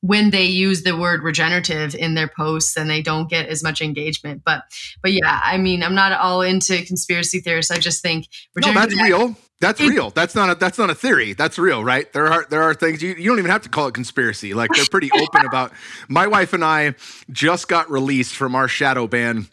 [0.00, 3.80] when they use the word regenerative in their posts and they don't get as much
[3.80, 4.42] engagement.
[4.44, 4.64] But
[5.02, 7.70] but yeah, I mean, I'm not all into conspiracy theorists.
[7.70, 9.36] I just think no, that's real.
[9.58, 10.10] That's it, real.
[10.10, 11.32] That's not a that's not a theory.
[11.32, 12.12] That's real, right?
[12.12, 14.52] There are there are things you, you don't even have to call it conspiracy.
[14.52, 15.72] Like they're pretty open about.
[16.08, 16.94] My wife and I
[17.30, 19.48] just got released from our shadow ban.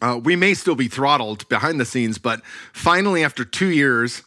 [0.00, 2.40] Uh, we may still be throttled behind the scenes, but
[2.72, 4.22] finally, after two years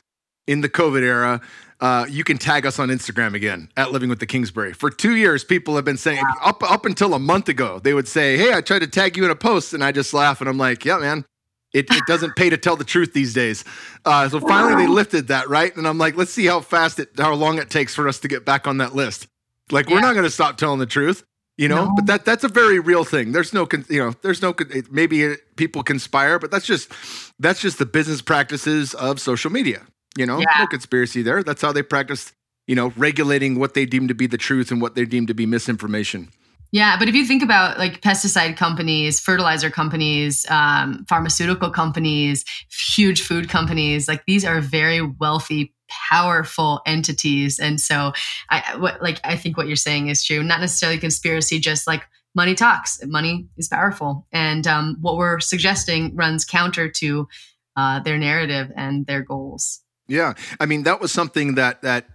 [0.46, 1.42] in the COVID era,
[1.80, 4.74] uh, you can tag us on Instagram again at Living with the Kingsbury.
[4.74, 6.50] For two years, people have been saying wow.
[6.50, 9.26] up up until a month ago, they would say, "Hey, I tried to tag you
[9.26, 11.26] in a post," and I just laugh and I'm like, "Yeah, man."
[11.74, 13.66] It, it doesn't pay to tell the truth these days.
[14.06, 15.76] Uh, so finally, they lifted that, right?
[15.76, 18.30] And I'm like, let's see how fast it, how long it takes for us to
[18.30, 19.28] get back on that list.
[19.70, 19.96] Like, yeah.
[19.96, 21.24] we're not going to stop telling the truth,
[21.58, 21.86] you know.
[21.86, 21.96] No.
[21.96, 23.34] But that that's a very real thing.
[23.34, 24.56] There's no, you know, there's no.
[24.90, 26.92] Maybe people conspire, but that's just
[27.38, 29.86] that's just the business practices of social media.
[30.18, 30.60] You know, yeah.
[30.60, 31.44] no conspiracy there.
[31.44, 32.34] That's how they practice,
[32.66, 35.34] you know, regulating what they deem to be the truth and what they deem to
[35.34, 36.30] be misinformation.
[36.72, 43.22] Yeah, but if you think about like pesticide companies, fertilizer companies, um, pharmaceutical companies, huge
[43.22, 47.58] food companies, like these are very wealthy, powerful entities.
[47.58, 48.12] And so,
[48.50, 50.44] I what like I think what you're saying is true.
[50.44, 52.04] Not necessarily conspiracy, just like
[52.36, 53.00] money talks.
[53.06, 57.30] Money is powerful, and um, what we're suggesting runs counter to
[57.78, 59.82] uh, their narrative and their goals.
[60.08, 62.06] Yeah, I mean that was something that that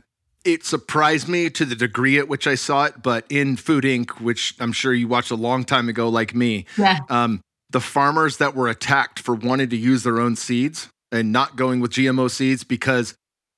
[0.45, 3.03] it surprised me to the degree at which I saw it.
[3.03, 6.67] But in Food Inc., which I'm sure you watched a long time ago, like me,
[6.77, 7.01] yeah.
[7.09, 11.57] um, the farmers that were attacked for wanting to use their own seeds and not
[11.57, 13.15] going with GMO seeds because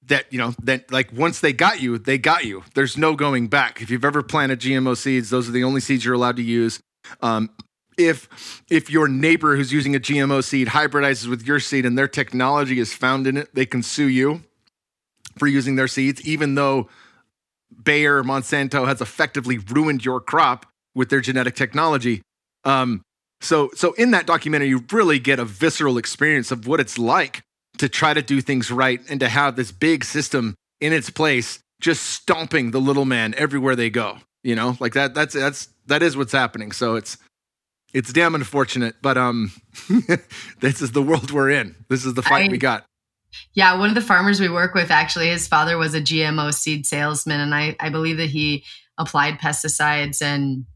[0.06, 2.62] that you know that like once they got you, they got you.
[2.74, 3.80] There's no going back.
[3.80, 6.80] If you've ever planted GMO seeds, those are the only seeds you're allowed to use.
[7.20, 7.50] Um,
[7.96, 12.08] if if your neighbor who's using a GMO seed hybridizes with your seed and their
[12.08, 14.42] technology is found in it, they can sue you
[15.38, 16.88] for using their seeds, even though
[17.82, 22.22] Bayer Monsanto has effectively ruined your crop with their genetic technology.
[22.64, 23.02] Um,
[23.40, 27.42] so so in that documentary, you really get a visceral experience of what it's like
[27.78, 31.58] to try to do things right and to have this big system in its place,
[31.80, 34.18] just stomping the little man everywhere they go.
[34.42, 35.14] You know, like that.
[35.14, 36.72] That's that's that is what's happening.
[36.72, 37.18] So it's
[37.94, 39.52] it's damn unfortunate, but um,
[40.60, 41.76] this is the world we're in.
[41.88, 42.84] This is the fight I, we got.
[43.54, 46.86] Yeah, one of the farmers we work with actually, his father was a GMO seed
[46.86, 48.64] salesman, and I I believe that he
[48.98, 50.66] applied pesticides and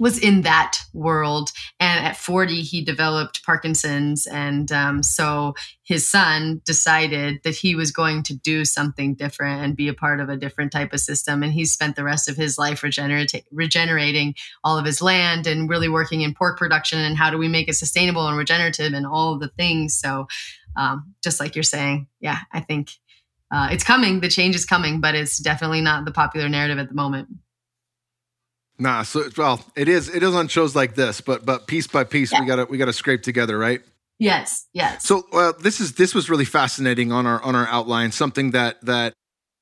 [0.00, 1.52] was in that world.
[1.78, 4.26] And at 40, he developed Parkinson's.
[4.26, 9.76] And um, so his son decided that he was going to do something different and
[9.76, 11.42] be a part of a different type of system.
[11.42, 14.34] And he spent the rest of his life regenerating
[14.64, 17.68] all of his land and really working in pork production and how do we make
[17.68, 19.94] it sustainable and regenerative and all the things.
[19.94, 20.28] So,
[20.76, 22.90] um, just like you're saying, yeah, I think.
[23.52, 24.20] Uh, it's coming.
[24.20, 27.28] The change is coming, but it's definitely not the popular narrative at the moment.
[28.80, 32.02] Nah, so well, it is it is on shows like this, but but piece by
[32.02, 32.40] piece yeah.
[32.40, 33.82] we got to we got to scrape together, right?
[34.18, 35.04] Yes, yes.
[35.04, 38.10] So uh, this is this was really fascinating on our on our outline.
[38.10, 39.12] Something that that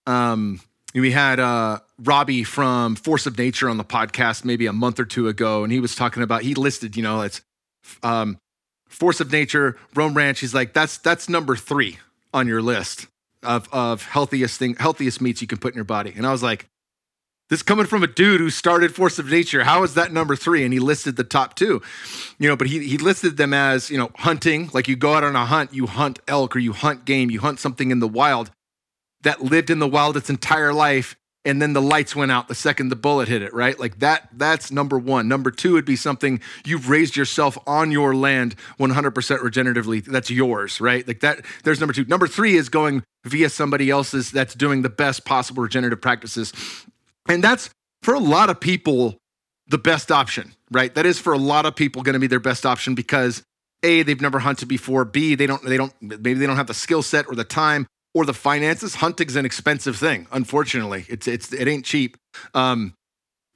[0.07, 0.61] um,
[0.95, 5.05] we had uh, Robbie from Force of Nature on the podcast maybe a month or
[5.05, 7.43] two ago, and he was talking about he listed you know it's
[8.05, 8.39] um,
[8.89, 10.41] Force of Nature, Roam Ranch.
[10.41, 11.99] He's like that's that's number three
[12.33, 13.09] on your list
[13.43, 16.13] of of healthiest thing healthiest meats you can put in your body.
[16.17, 16.69] And I was like,
[17.49, 19.65] this coming from a dude who started Force of Nature.
[19.65, 20.65] How is that number three?
[20.65, 21.83] And he listed the top two,
[22.39, 24.71] you know, but he, he listed them as, you know, hunting.
[24.73, 27.41] Like you go out on a hunt, you hunt elk or you hunt game, you
[27.41, 28.51] hunt something in the wild
[29.23, 31.17] that lived in the wild its entire life.
[31.45, 33.79] And then the lights went out the second the bullet hit it, right?
[33.79, 35.29] Like that, that's number one.
[35.29, 40.05] Number two would be something you've raised yourself on your land 100% regeneratively.
[40.05, 41.09] That's yours, right?
[41.09, 42.05] Like that, there's number two.
[42.05, 46.53] Number three is going via somebody else's that's doing the best possible regenerative practices
[47.29, 47.71] and that's
[48.03, 49.17] for a lot of people
[49.69, 50.95] the best option, right?
[50.95, 53.43] That is for a lot of people going to be their best option because
[53.83, 56.75] A, they've never hunted before, B, they don't they don't maybe they don't have the
[56.75, 58.97] skill set or the time or the finances.
[58.97, 61.05] Hunting's an expensive thing, unfortunately.
[61.09, 62.17] It's it's it ain't cheap.
[62.55, 62.95] Um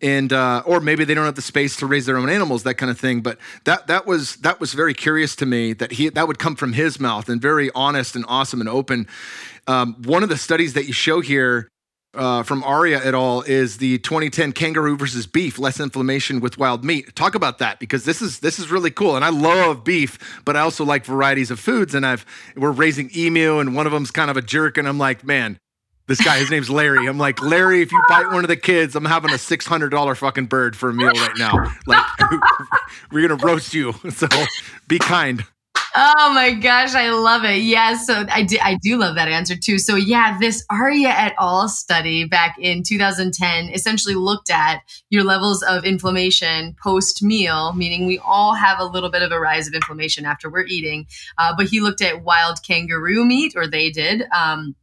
[0.03, 2.75] and uh, or maybe they don't have the space to raise their own animals, that
[2.75, 3.21] kind of thing.
[3.21, 6.57] But that that was that was very curious to me that he that would come
[6.57, 9.07] from his mouth and very honest and awesome and open.
[9.69, 11.69] Um, one of the studies that you show here
[12.15, 13.43] uh, from Arya et al.
[13.43, 17.15] is the 2010 kangaroo versus beef, less inflammation with wild meat.
[17.17, 20.57] Talk about that because this is this is really cool, and I love beef, but
[20.57, 21.95] I also like varieties of foods.
[21.95, 24.99] And I've we're raising emu, and one of them's kind of a jerk, and I'm
[24.99, 25.59] like, man,
[26.07, 27.07] this guy, his name's Larry.
[27.09, 29.91] I'm like, Larry, if you bite one of the kids, I'm having a six hundred
[29.91, 31.73] dollar fucking bird for a meal right now.
[31.87, 32.05] Like,
[33.13, 33.95] we're gonna roast you.
[34.11, 34.27] So
[34.89, 35.45] be kind.
[35.95, 37.59] Oh my gosh, I love it.
[37.59, 39.79] Yeah, so I do, I do love that answer too.
[39.79, 41.69] So yeah, this Arya et al.
[41.69, 48.19] study back in 2010 essentially looked at your levels of inflammation post meal, meaning we
[48.21, 51.07] all have a little bit of a rise of inflammation after we're eating.
[51.37, 54.25] Uh, but he looked at wild kangaroo meat, or they did.
[54.35, 54.75] Um,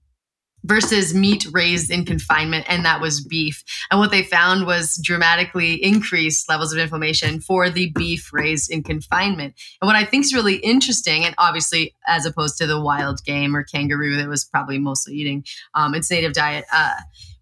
[0.70, 3.64] versus meat raised in confinement, and that was beef.
[3.90, 8.84] And what they found was dramatically increased levels of inflammation for the beef raised in
[8.84, 9.56] confinement.
[9.82, 13.56] And what I think is really interesting, and obviously as opposed to the wild game
[13.56, 15.44] or kangaroo that was probably mostly eating
[15.74, 16.66] um, its native diet.
[16.72, 16.94] Uh,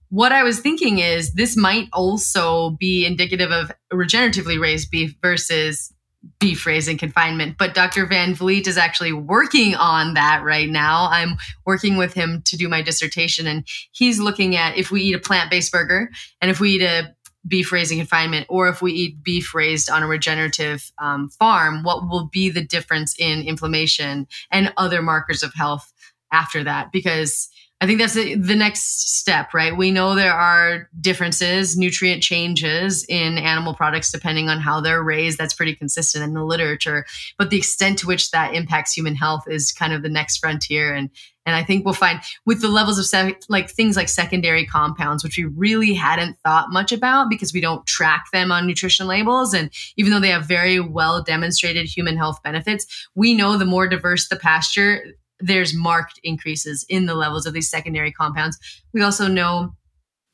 [0.10, 5.94] what I was thinking is this might also be indicative of regeneratively raised beef versus
[6.40, 7.58] beef raising confinement.
[7.58, 8.06] But Dr.
[8.06, 11.10] Van Vliet is actually working on that right now.
[11.12, 15.16] I'm working with him to do my dissertation, and he's looking at if we eat
[15.16, 16.10] a plant based burger
[16.42, 17.16] and if we eat a
[17.48, 22.08] beef raising confinement or if we eat beef raised on a regenerative um, farm, what
[22.08, 25.94] will be the difference in inflammation and other markers of health
[26.32, 26.92] after that?
[26.92, 27.50] Because
[27.80, 29.76] I think that's the, the next step, right?
[29.76, 35.38] We know there are differences, nutrient changes in animal products depending on how they're raised.
[35.38, 37.06] That's pretty consistent in the literature.
[37.38, 40.94] But the extent to which that impacts human health is kind of the next frontier.
[40.94, 41.12] And
[41.46, 45.24] and I think we'll find with the levels of sec- like things like secondary compounds,
[45.24, 49.54] which we really hadn't thought much about because we don't track them on nutrition labels.
[49.54, 53.88] And even though they have very well demonstrated human health benefits, we know the more
[53.88, 55.06] diverse the pasture,
[55.40, 58.58] there's marked increases in the levels of these secondary compounds.
[58.94, 59.74] We also know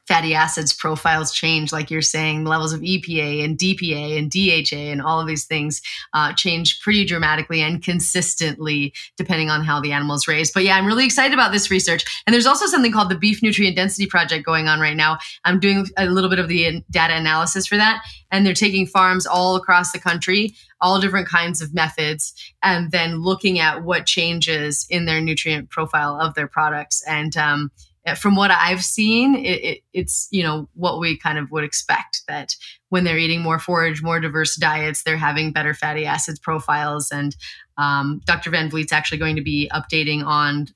[0.07, 5.01] fatty acids profiles change, like you're saying, levels of EPA and DPA and DHA and
[5.01, 5.81] all of these things
[6.13, 10.53] uh, change pretty dramatically and consistently depending on how the animal is raised.
[10.53, 12.03] But yeah, I'm really excited about this research.
[12.27, 15.19] And there's also something called the Beef Nutrient Density Project going on right now.
[15.45, 18.03] I'm doing a little bit of the data analysis for that.
[18.29, 20.53] And they're taking farms all across the country,
[20.83, 26.19] all different kinds of methods, and then looking at what changes in their nutrient profile
[26.19, 27.01] of their products.
[27.07, 27.71] And um,
[28.05, 31.63] uh, from what I've seen, it, it, it's you know what we kind of would
[31.63, 32.55] expect that
[32.89, 37.11] when they're eating more forage, more diverse diets, they're having better fatty acids profiles.
[37.11, 37.35] And
[37.77, 38.51] um, Dr.
[38.51, 40.67] Van Vliet's actually going to be updating on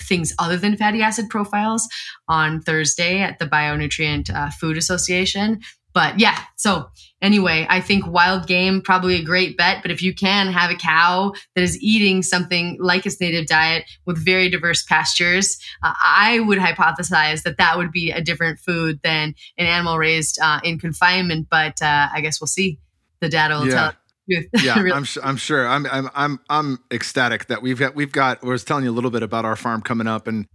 [0.00, 1.88] things other than fatty acid profiles
[2.28, 5.60] on Thursday at the Bionutrient uh, Food Association
[5.96, 6.90] but yeah, so
[7.22, 9.80] anyway, I think wild game probably a great bet.
[9.80, 13.84] But if you can have a cow that is eating something like its native diet
[14.04, 19.00] with very diverse pastures, uh, I would hypothesize that that would be a different food
[19.02, 21.48] than an animal raised uh, in confinement.
[21.50, 22.78] But uh, I guess we'll see.
[23.20, 23.72] The data will yeah.
[23.72, 24.42] tell.
[24.62, 24.92] yeah, really.
[24.92, 25.66] I'm, I'm sure.
[25.66, 28.92] I'm, I'm, I'm, I'm ecstatic that we've got, we've got, I was telling you a
[28.92, 30.46] little bit about our farm coming up and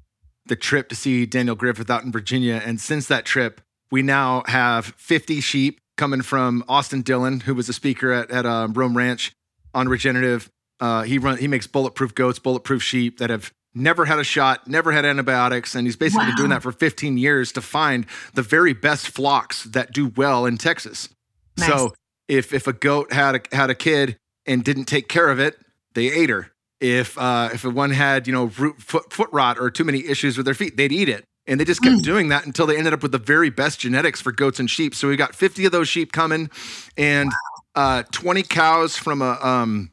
[0.45, 2.61] the trip to see Daniel Griffith out in Virginia.
[2.63, 3.59] And since that trip,
[3.91, 8.45] we now have 50 sheep coming from Austin Dillon, who was a speaker at, at
[8.45, 9.33] um, Roam Ranch
[9.73, 10.49] on regenerative.
[10.79, 14.67] Uh, he run he makes bulletproof goats, bulletproof sheep that have never had a shot,
[14.67, 16.29] never had antibiotics, and he's basically wow.
[16.29, 20.45] been doing that for 15 years to find the very best flocks that do well
[20.45, 21.09] in Texas.
[21.57, 21.67] Nice.
[21.67, 21.93] So
[22.27, 25.59] if if a goat had a had a kid and didn't take care of it,
[25.93, 26.51] they ate her.
[26.79, 30.35] If uh, if one had you know root, foot, foot rot or too many issues
[30.35, 31.25] with their feet, they'd eat it.
[31.47, 32.03] And they just kept mm.
[32.03, 34.93] doing that until they ended up with the very best genetics for goats and sheep.
[34.93, 36.49] So we got 50 of those sheep coming
[36.97, 37.31] and
[37.75, 37.99] wow.
[37.99, 39.91] uh, 20 cows from a um,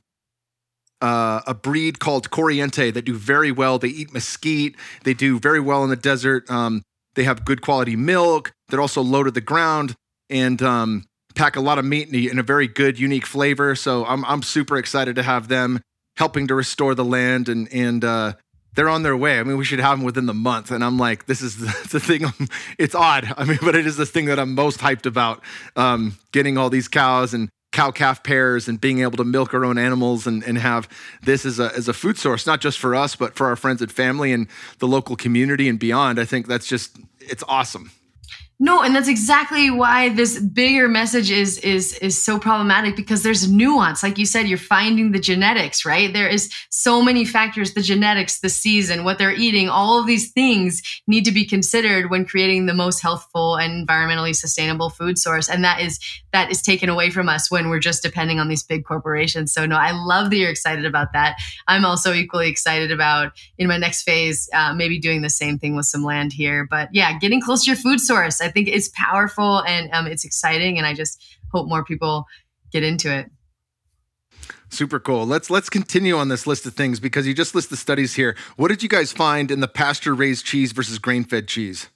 [1.00, 3.78] uh, a breed called Corriente that do very well.
[3.78, 4.74] They eat mesquite.
[5.04, 6.50] They do very well in the desert.
[6.50, 6.82] Um,
[7.14, 8.52] they have good quality milk.
[8.68, 9.94] They're also low to the ground
[10.28, 13.74] and um, pack a lot of meat in a very good, unique flavor.
[13.74, 15.80] So I'm I'm super excited to have them
[16.16, 18.32] helping to restore the land and and uh,
[18.74, 19.38] they're on their way.
[19.38, 20.70] I mean, we should have them within the month.
[20.70, 21.56] And I'm like, this is
[21.90, 22.24] the, thing.
[22.24, 22.48] I'm,
[22.78, 23.32] it's odd.
[23.36, 25.42] I mean, but it is the thing that I'm most hyped about.
[25.76, 29.64] Um, getting all these cows and cow calf pairs and being able to milk our
[29.64, 30.88] own animals and, and have
[31.22, 33.82] this as a, as a food source, not just for us, but for our friends
[33.82, 34.48] and family and
[34.78, 36.18] the local community and beyond.
[36.18, 37.90] I think that's just, it's awesome.
[38.60, 43.50] No, and that's exactly why this bigger message is is is so problematic because there's
[43.50, 44.02] nuance.
[44.02, 46.12] Like you said, you're finding the genetics, right?
[46.12, 50.32] There is so many factors, the genetics, the season, what they're eating, all of these
[50.32, 55.48] things need to be considered when creating the most healthful and environmentally sustainable food source.
[55.48, 56.00] And that is
[56.32, 59.52] that is taken away from us when we're just depending on these big corporations.
[59.52, 61.36] So no, I love that you're excited about that.
[61.66, 65.74] I'm also equally excited about in my next phase, uh, maybe doing the same thing
[65.76, 66.66] with some land here.
[66.70, 68.40] But yeah, getting close to your food source.
[68.40, 72.26] I think it's powerful and um, it's exciting, and I just hope more people
[72.70, 73.30] get into it.
[74.70, 75.26] Super cool.
[75.26, 78.36] Let's let's continue on this list of things because you just list the studies here.
[78.56, 81.88] What did you guys find in the pasture raised cheese versus grain fed cheese?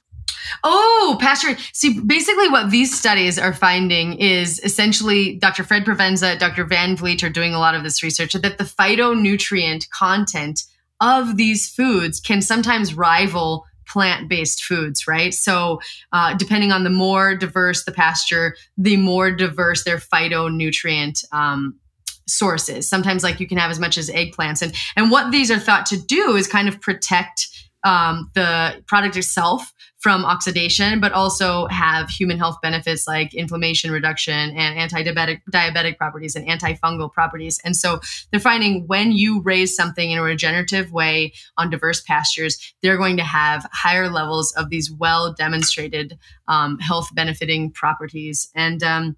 [0.64, 1.56] Oh, pasture.
[1.72, 5.64] See, basically, what these studies are finding is essentially Dr.
[5.64, 6.64] Fred Provenza, Dr.
[6.64, 10.64] Van Vliet are doing a lot of this research that the phytonutrient content
[11.00, 15.34] of these foods can sometimes rival plant based foods, right?
[15.34, 15.80] So,
[16.12, 21.78] uh, depending on the more diverse the pasture, the more diverse their phytonutrient um,
[22.26, 22.88] sources.
[22.88, 25.86] Sometimes, like you can have as much as eggplants, and and what these are thought
[25.86, 27.48] to do is kind of protect
[27.84, 34.50] um, the product itself from oxidation, but also have human health benefits like inflammation reduction
[34.50, 37.60] and anti-diabetic diabetic properties and antifungal properties.
[37.64, 42.74] And so they're finding when you raise something in a regenerative way on diverse pastures,
[42.82, 46.18] they're going to have higher levels of these well demonstrated
[46.48, 48.50] um, health benefiting properties.
[48.56, 49.16] And um,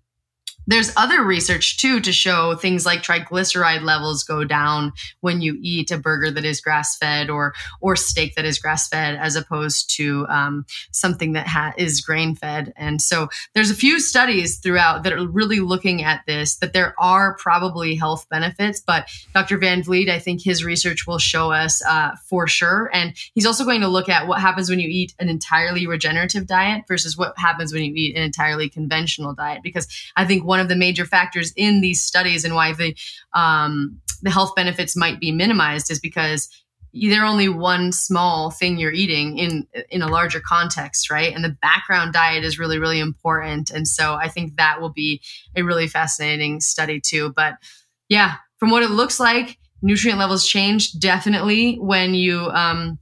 [0.67, 5.91] there's other research too to show things like triglyceride levels go down when you eat
[5.91, 9.95] a burger that is grass fed or or steak that is grass fed as opposed
[9.97, 15.03] to um, something that ha- is grain fed and so there's a few studies throughout
[15.03, 19.83] that are really looking at this that there are probably health benefits but dr van
[19.83, 22.91] vliet i think his research will show us uh, for sure.
[22.93, 26.47] And he's also going to look at what happens when you eat an entirely regenerative
[26.47, 29.87] diet versus what happens when you eat an entirely conventional diet because
[30.17, 32.97] i think of the major factors in these studies and why the
[33.35, 36.49] um, the health benefits might be minimized is because
[36.93, 41.35] they're only one small thing you're eating in in a larger context right?
[41.35, 43.71] And the background diet is really really important.
[43.71, 45.21] And so i think that will be
[45.57, 47.33] a really fascinating study too.
[47.35, 47.55] But
[48.09, 52.99] yeah from what it looks like nutrient levels change definitely when you um,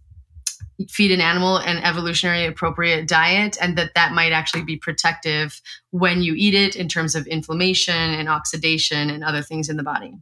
[0.91, 5.61] feed an animal an evolutionary appropriate diet and that that might actually be protective
[5.91, 9.83] when you eat it in terms of inflammation and oxidation and other things in the
[9.83, 10.15] body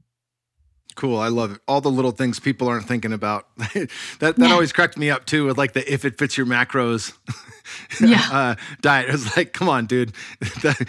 [0.97, 1.19] Cool.
[1.19, 1.61] I love it.
[1.67, 3.47] All the little things people aren't thinking about.
[3.57, 3.89] that
[4.19, 4.53] that yeah.
[4.53, 7.17] always cracked me up too with like the if it fits your macros
[8.01, 8.29] yeah.
[8.31, 9.09] uh, diet.
[9.09, 10.13] It was like, come on, dude.
[10.41, 10.87] the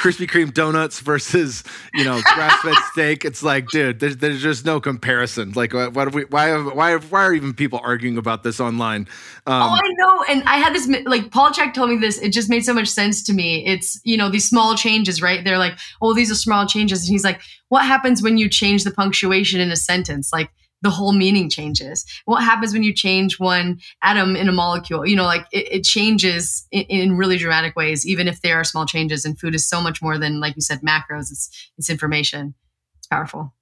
[0.00, 1.64] Krispy Kreme donuts versus,
[1.94, 3.24] you know, grass-fed steak.
[3.24, 5.52] It's like, dude, there's, there's just no comparison.
[5.52, 9.08] Like why we, why why why are even people arguing about this online?
[9.46, 10.24] Um, oh, I know.
[10.28, 12.18] And I had this like Paul Chek told me this.
[12.18, 13.66] It just made so much sense to me.
[13.66, 15.44] It's, you know, these small changes, right?
[15.44, 17.04] They're like, oh, these are small changes.
[17.04, 20.32] And he's like, what happens when you change the punctuation in a sentence?
[20.32, 20.50] Like
[20.82, 22.04] the whole meaning changes.
[22.24, 25.06] What happens when you change one atom in a molecule?
[25.06, 28.64] You know, like it, it changes in, in, really dramatic ways, even if there are
[28.64, 29.24] small changes.
[29.24, 31.30] And food is so much more than, like you said, macros.
[31.30, 32.54] It's it's information.
[32.98, 33.54] It's powerful.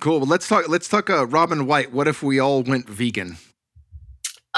[0.00, 0.18] Cool.
[0.18, 0.68] Well, let's talk.
[0.68, 1.08] Let's talk.
[1.08, 1.92] Uh, Robin White.
[1.92, 3.38] What if we all went vegan?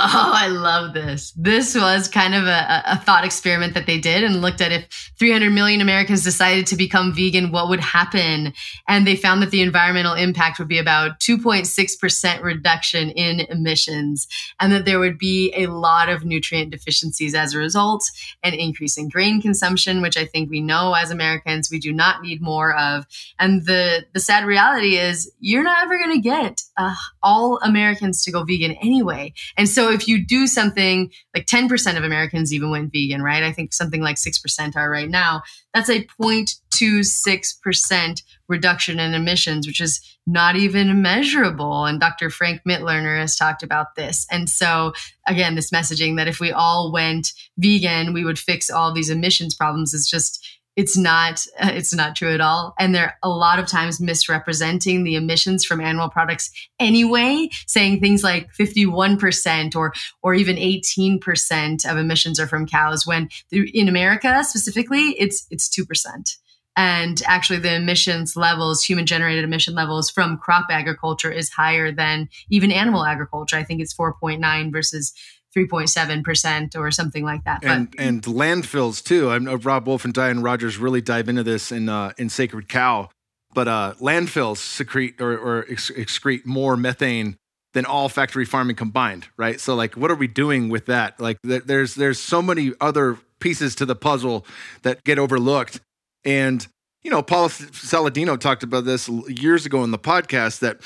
[0.00, 1.32] Oh, I love this.
[1.36, 5.12] This was kind of a, a, thought experiment that they did and looked at if
[5.18, 8.52] 300 million Americans decided to become vegan, what would happen?
[8.86, 14.28] And they found that the environmental impact would be about 2.6% reduction in emissions,
[14.60, 18.08] and that there would be a lot of nutrient deficiencies as a result,
[18.44, 22.22] an increase in grain consumption, which I think we know as Americans we do not
[22.22, 23.04] need more of.
[23.40, 28.22] And the, the sad reality is you're not ever going to get uh, all Americans
[28.22, 29.32] to go vegan anyway.
[29.56, 33.42] And so if you do something like 10% of Americans even went vegan, right?
[33.42, 35.42] I think something like 6% are right now.
[35.74, 41.84] That's a 0.26% reduction in emissions, which is not even measurable.
[41.84, 42.30] And Dr.
[42.30, 44.26] Frank Mitloehner has talked about this.
[44.30, 44.92] And so,
[45.26, 49.54] again, this messaging that if we all went vegan, we would fix all these emissions
[49.54, 52.72] problems is just it's not uh, it's not true at all.
[52.78, 58.22] And they're a lot of times misrepresenting the emissions from animal products anyway saying things
[58.22, 59.92] like 51% or
[60.22, 66.36] or even 18% of emissions are from cows when in america specifically it's it's 2%
[66.76, 72.28] and actually the emissions levels human generated emission levels from crop agriculture is higher than
[72.50, 73.56] even animal agriculture.
[73.56, 75.12] I think it's 4.9 versus
[75.56, 77.64] 3.7% or something like that.
[77.64, 79.30] And, but, and landfills too.
[79.30, 82.68] I know Robb Wolf and Diane Rodgers really dive into this in, uh, in Sacred
[82.68, 83.10] Cow.
[83.54, 87.36] But uh, landfills secrete or, or excrete more methane
[87.72, 89.58] than all factory farming combined, right?
[89.60, 91.18] So, like, what are we doing with that?
[91.18, 94.46] Like, th- there's there's so many other pieces to the puzzle
[94.82, 95.80] that get overlooked.
[96.24, 96.66] And
[97.02, 100.82] you know, Paul Saladino talked about this years ago in the podcast that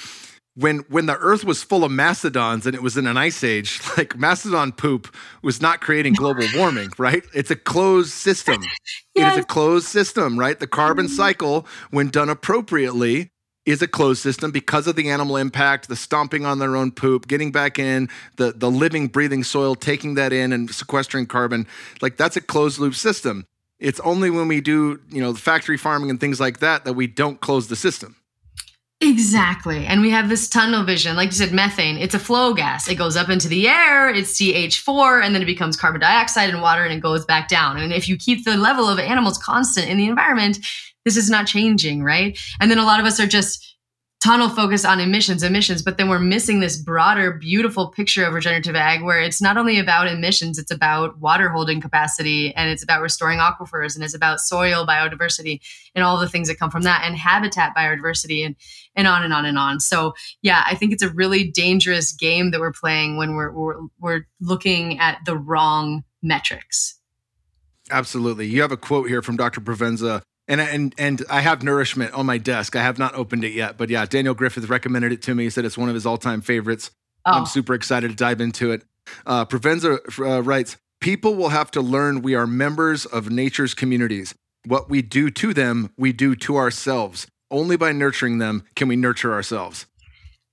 [0.55, 3.81] when when the earth was full of mastodons and it was in an ice age
[3.97, 7.25] like mastodon poop was not creating global warming right?
[7.35, 8.63] It's a closed system.
[8.63, 8.73] Yes.
[9.15, 10.59] it is a closed system right?
[10.59, 11.15] The carbon mm-hmm.
[11.15, 13.31] cycle when done appropriately
[13.65, 17.29] is a closed system because of the animal impact the stomping on their own poop
[17.29, 21.67] getting back in the the living breathing soil taking that in and sequestering carbon.
[22.03, 23.47] Like that's a closed loop system.
[23.79, 27.07] It's only when we do you know factory farming and things like that that we
[27.07, 28.17] don't close the system
[29.03, 29.85] Exactly.
[29.85, 31.17] And we have this tunnel vision.
[31.17, 32.87] Like you said, methane, it's a flow gas.
[32.87, 36.63] It goes up into the air, it's CH4, and then it becomes carbon dioxide and
[36.63, 37.79] water, and it goes back down.
[37.79, 40.59] And if you keep the level of animals constant in the environment,
[41.05, 42.39] this is not changing, right?
[42.61, 43.77] And then a lot of us are just
[44.23, 48.77] tunnel focus on emissions, emissions, but then we're missing this broader, beautiful picture of regenerative
[48.77, 53.03] ag where it's not only about emissions, it's about water holding capacity and it's about
[53.03, 55.61] restoring aquifers and it's about soil biodiversity
[55.97, 58.55] and all the things that come from that and habitat biodiversity and,
[58.95, 59.81] and on and on and on.
[59.81, 63.81] So yeah, I think it's a really dangerous game that we're playing when we're, we're,
[64.01, 66.99] we're looking at the wrong metrics.
[67.91, 68.47] Absolutely.
[68.47, 69.61] You have a quote here from Dr.
[69.61, 72.77] Provenza and and and I have nourishment on my desk.
[72.77, 75.45] I have not opened it yet, but yeah, Daniel Griffith recommended it to me.
[75.45, 76.91] He said it's one of his all-time favorites.
[77.25, 77.33] Oh.
[77.33, 78.83] I'm super excited to dive into it.
[79.25, 84.35] Uh, Provenza uh, writes, "People will have to learn we are members of nature's communities.
[84.67, 87.27] What we do to them, we do to ourselves.
[87.53, 89.87] Only by nurturing them can we nurture ourselves."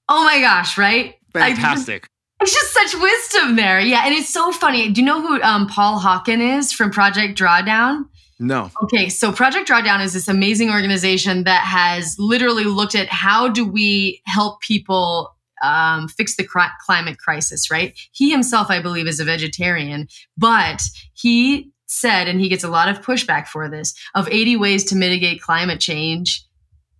[0.08, 0.78] Oh my gosh!
[0.78, 1.16] Right?
[1.34, 2.08] Fantastic.
[2.42, 3.80] it's just such wisdom there.
[3.80, 4.92] Yeah, and it's so funny.
[4.92, 8.06] Do you know who um, Paul Hawken is from Project Drawdown?
[8.40, 8.72] No.
[8.84, 13.66] Okay, so Project Drawdown is this amazing organization that has literally looked at how do
[13.66, 18.00] we help people um, fix the cr- climate crisis, right?
[18.14, 20.08] He himself, I believe, is a vegetarian,
[20.38, 20.82] but
[21.14, 24.96] he said, and he gets a lot of pushback for this, of 80 ways to
[24.96, 26.46] mitigate climate change,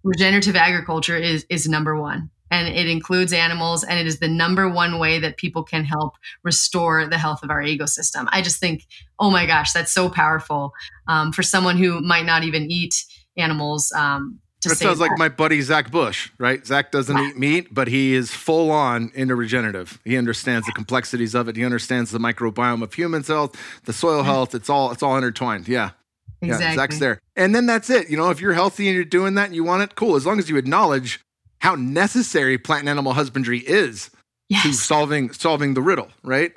[0.04, 4.68] regenerative agriculture is, is number one and it includes animals and it is the number
[4.70, 8.86] one way that people can help restore the health of our ecosystem i just think
[9.20, 10.74] oh my gosh that's so powerful
[11.08, 13.06] um, for someone who might not even eat
[13.38, 15.10] animals um, that sounds that.
[15.10, 16.66] like my buddy Zach Bush, right?
[16.66, 20.00] Zach doesn't eat meat, but he is full on into regenerative.
[20.04, 21.56] He understands the complexities of it.
[21.56, 23.56] He understands the microbiome of human health,
[23.86, 24.54] the soil health.
[24.54, 25.70] It's all it's all intertwined.
[25.70, 25.92] Yeah.
[26.42, 26.66] Exactly.
[26.66, 27.22] Yeah, Zach's there.
[27.36, 28.10] And then that's it.
[28.10, 30.16] You know, if you're healthy and you're doing that and you want it, cool.
[30.16, 31.20] As long as you acknowledge
[31.60, 34.10] how necessary plant and animal husbandry is
[34.48, 34.64] yes.
[34.64, 36.54] to solving solving the riddle, right?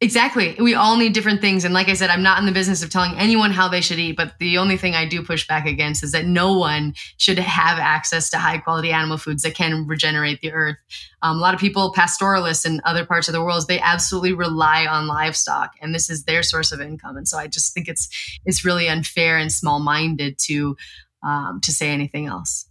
[0.00, 0.54] Exactly.
[0.60, 1.64] We all need different things.
[1.64, 3.98] And like I said, I'm not in the business of telling anyone how they should
[3.98, 7.40] eat, but the only thing I do push back against is that no one should
[7.40, 10.76] have access to high quality animal foods that can regenerate the earth.
[11.22, 14.86] Um, a lot of people, pastoralists in other parts of the world, they absolutely rely
[14.86, 17.16] on livestock and this is their source of income.
[17.16, 18.08] And so I just think it's,
[18.44, 20.76] it's really unfair and small minded to,
[21.24, 22.68] um, to say anything else.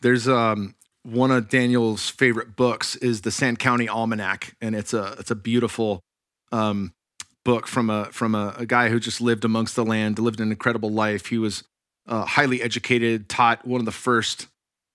[0.00, 0.74] There's um,
[1.04, 5.36] one of Daniel's favorite books is the Sand County Almanac, and it's a it's a
[5.36, 6.00] beautiful
[6.52, 6.92] um,
[7.44, 10.50] book from a from a, a, guy who just lived amongst the land, lived an
[10.50, 11.26] incredible life.
[11.26, 11.64] He was
[12.06, 14.46] uh, highly educated, taught one of the first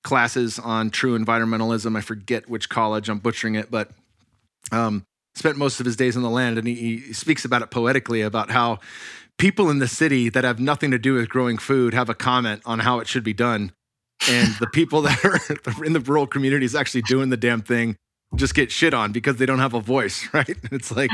[0.03, 1.97] classes on true environmentalism.
[1.97, 3.09] I forget which college.
[3.09, 3.91] I'm butchering it, but
[4.71, 5.05] um,
[5.35, 8.21] spent most of his days on the land, and he, he speaks about it poetically
[8.21, 8.79] about how
[9.37, 12.61] people in the city that have nothing to do with growing food have a comment
[12.65, 13.71] on how it should be done
[14.29, 17.95] and the people that are in the rural communities actually doing the damn thing
[18.35, 20.57] just get shit on because they don't have a voice, right?
[20.71, 21.11] It's like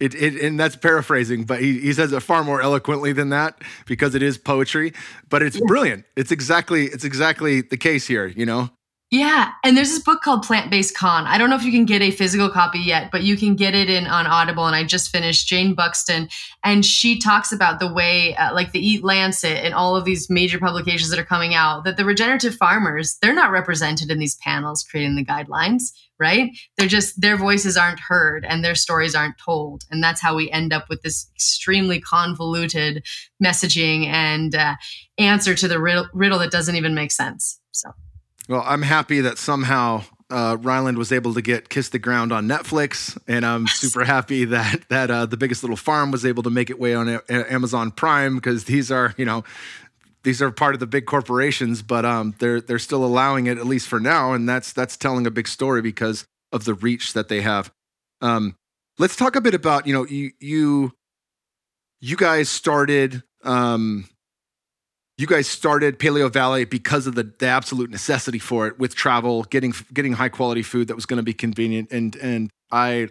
[0.00, 3.60] it, it and that's paraphrasing, but he, he says it far more eloquently than that
[3.86, 4.92] because it is poetry,
[5.28, 6.04] but it's brilliant.
[6.16, 8.70] It's exactly it's exactly the case here, you know.
[9.10, 11.26] Yeah, and there's this book called Plant Based Con.
[11.26, 13.74] I don't know if you can get a physical copy yet, but you can get
[13.74, 14.66] it in on Audible.
[14.66, 16.28] And I just finished Jayne Buxton,
[16.62, 20.28] and she talks about the way, uh, like the Eat Lancet and all of these
[20.28, 24.36] major publications that are coming out, that the regenerative farmers they're not represented in these
[24.36, 26.50] panels creating the guidelines, right?
[26.76, 30.50] They're just their voices aren't heard and their stories aren't told, and that's how we
[30.50, 33.06] end up with this extremely convoluted
[33.42, 34.74] messaging and uh,
[35.16, 37.58] answer to the riddle, riddle that doesn't even make sense.
[37.72, 37.94] So.
[38.48, 42.48] Well, I'm happy that somehow uh, Ryland was able to get Kiss the Ground on
[42.48, 46.50] Netflix, and I'm super happy that that uh, the Biggest Little Farm was able to
[46.50, 47.22] make it way on a-
[47.52, 49.44] Amazon Prime because these are you know
[50.22, 53.66] these are part of the big corporations, but um, they're they're still allowing it at
[53.66, 57.28] least for now, and that's that's telling a big story because of the reach that
[57.28, 57.70] they have.
[58.22, 58.56] Um,
[58.98, 60.92] let's talk a bit about you know you you
[62.00, 64.08] you guys started um,
[65.18, 69.74] you guys started Paleovalley because of the, the absolute necessity for it with travel, getting
[69.92, 73.08] getting high quality food that was going to be convenient, and and I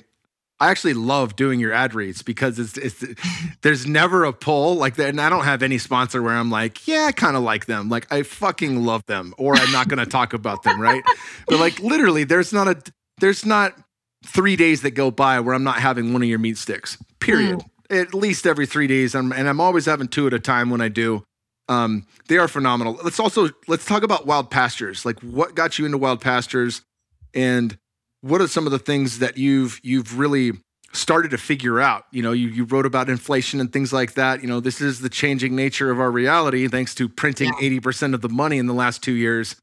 [0.59, 3.03] I actually love doing your ad reads because it's, it's
[3.61, 6.87] there's never a pull like that, and I don't have any sponsor where I'm like,
[6.87, 9.99] yeah, I kind of like them, like I fucking love them, or I'm not going
[9.99, 11.03] to talk about them, right?
[11.47, 12.81] But like literally, there's not a
[13.19, 13.73] there's not
[14.25, 16.97] three days that go by where I'm not having one of your meat sticks.
[17.19, 17.59] Period.
[17.89, 18.01] Mm.
[18.01, 20.81] At least every three days, I'm, and I'm always having two at a time when
[20.81, 21.23] I do.
[21.69, 22.99] Um, they are phenomenal.
[23.03, 25.05] Let's also let's talk about wild pastures.
[25.05, 26.81] Like what got you into wild pastures,
[27.33, 27.77] and
[28.21, 30.53] what are some of the things that you've you've really
[30.93, 32.05] started to figure out?
[32.11, 34.41] You know, you you wrote about inflation and things like that.
[34.41, 37.81] You know, this is the changing nature of our reality thanks to printing eighty yeah.
[37.81, 39.55] percent of the money in the last two years.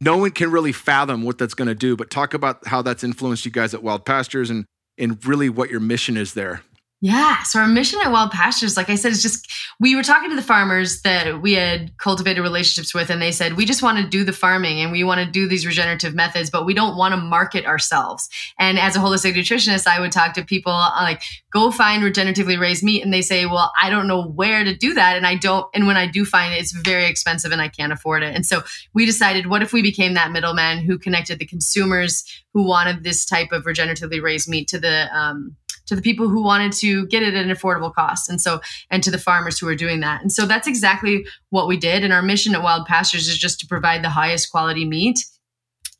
[0.00, 1.96] No one can really fathom what that's going to do.
[1.96, 4.64] But talk about how that's influenced you guys at Wild Pastures and
[4.98, 6.62] and really what your mission is there.
[7.02, 7.42] Yeah.
[7.42, 10.36] So our mission at Wild Pastures, like I said, is just we were talking to
[10.36, 14.08] the farmers that we had cultivated relationships with, and they said, we just want to
[14.08, 17.12] do the farming and we want to do these regenerative methods, but we don't want
[17.12, 18.30] to market ourselves.
[18.58, 22.58] And as a holistic nutritionist, I would talk to people uh, like, go find regeneratively
[22.58, 23.04] raised meat.
[23.04, 25.18] And they say, well, I don't know where to do that.
[25.18, 27.92] And I don't, and when I do find it, it's very expensive and I can't
[27.92, 28.34] afford it.
[28.34, 28.62] And so
[28.94, 32.24] we decided, what if we became that middleman who connected the consumers
[32.54, 35.56] who wanted this type of regeneratively raised meat to the, um,
[35.86, 38.60] to the people who wanted to get it at an affordable cost and so
[38.90, 40.20] and to the farmers who are doing that.
[40.20, 43.60] And so that's exactly what we did and our mission at wild pastures is just
[43.60, 45.24] to provide the highest quality meat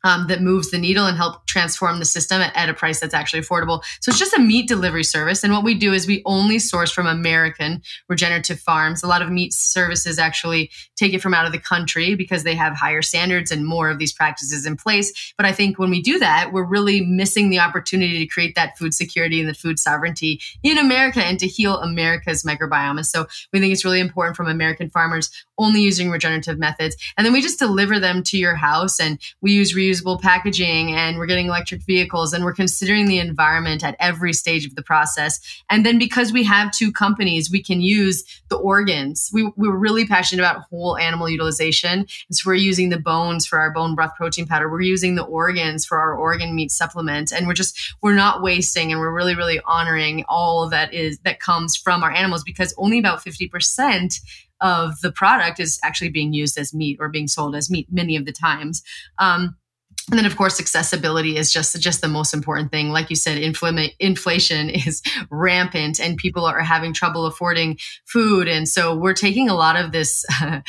[0.07, 3.13] um, that moves the needle and help transform the system at, at, a price that's
[3.13, 3.83] actually affordable.
[3.99, 5.43] So it's just a meat delivery service.
[5.43, 9.03] And what we do is we only source from American regenerative farms.
[9.03, 12.55] A lot of meat services actually take it from out of the country because they
[12.55, 15.33] have higher standards and more of these practices in place.
[15.35, 18.77] But I think when we do that, we're really missing the opportunity to create that
[18.77, 23.05] food security and the food sovereignty in America and to heal America's microbiome.
[23.05, 26.95] So we think it's really important from American farmers only using regenerative methods.
[27.17, 31.17] And then we just deliver them to your house and we use reusable packaging and
[31.17, 35.39] we're getting electric vehicles and we're considering the environment at every stage of the process.
[35.69, 39.29] And then because we have two companies, we can use the organs.
[39.33, 41.99] We, we really passionate about whole animal utilization.
[41.99, 44.69] And so we're using the bones for our bone broth protein powder.
[44.69, 47.31] We're using the organs for our organ meat supplement.
[47.31, 51.39] And we're just, we're not wasting and we're really, really honoring all that is, that
[51.39, 54.19] comes from our animals because only about 50%
[54.61, 58.15] of the product is actually being used as meat or being sold as meat many
[58.15, 58.83] of the times.
[59.19, 59.55] Um,
[60.09, 62.89] and then of course accessibility is just just the most important thing.
[62.89, 68.47] Like you said infl- inflation is rampant and people are having trouble affording food.
[68.47, 70.61] And so we're taking a lot of this uh,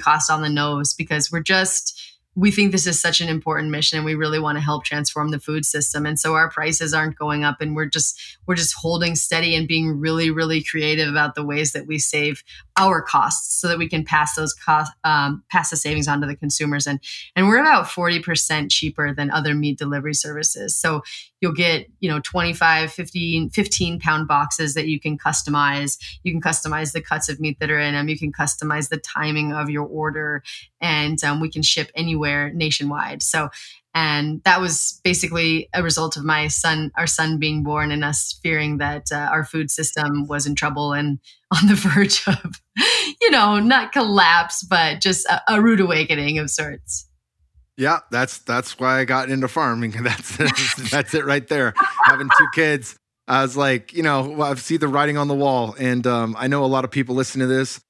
[0.00, 2.00] cost on the nose because we're just
[2.36, 5.30] we think this is such an important mission and we really want to help transform
[5.30, 6.06] the food system.
[6.06, 9.66] And so our prices aren't going up and we're just we're just holding steady and
[9.66, 12.44] being really really creative about the ways that we save
[12.78, 16.26] our costs so that we can pass those costs um, pass the savings on to
[16.26, 16.86] the consumers.
[16.86, 17.00] And
[17.34, 20.76] and we're about 40% cheaper than other meat delivery services.
[20.76, 21.02] So
[21.40, 25.98] you'll get you know 25 15 15 pound boxes that you can customize.
[26.22, 28.98] You can customize the cuts of meat that are in them you can customize the
[28.98, 30.42] timing of your order.
[30.80, 33.22] And um, we can ship anywhere nationwide.
[33.22, 33.50] So
[33.94, 38.38] and that was basically a result of my son our son being born and us
[38.42, 41.18] fearing that uh, our food system was in trouble and
[41.50, 42.62] on the verge of
[43.20, 47.08] you know not collapse but just a, a rude awakening of sorts
[47.80, 49.92] yeah, that's that's why I got into farming.
[50.02, 50.36] That's
[50.90, 51.72] that's it right there.
[52.04, 52.94] Having two kids,
[53.26, 56.46] I was like, you know, I see the writing on the wall, and um, I
[56.46, 57.80] know a lot of people listen to this.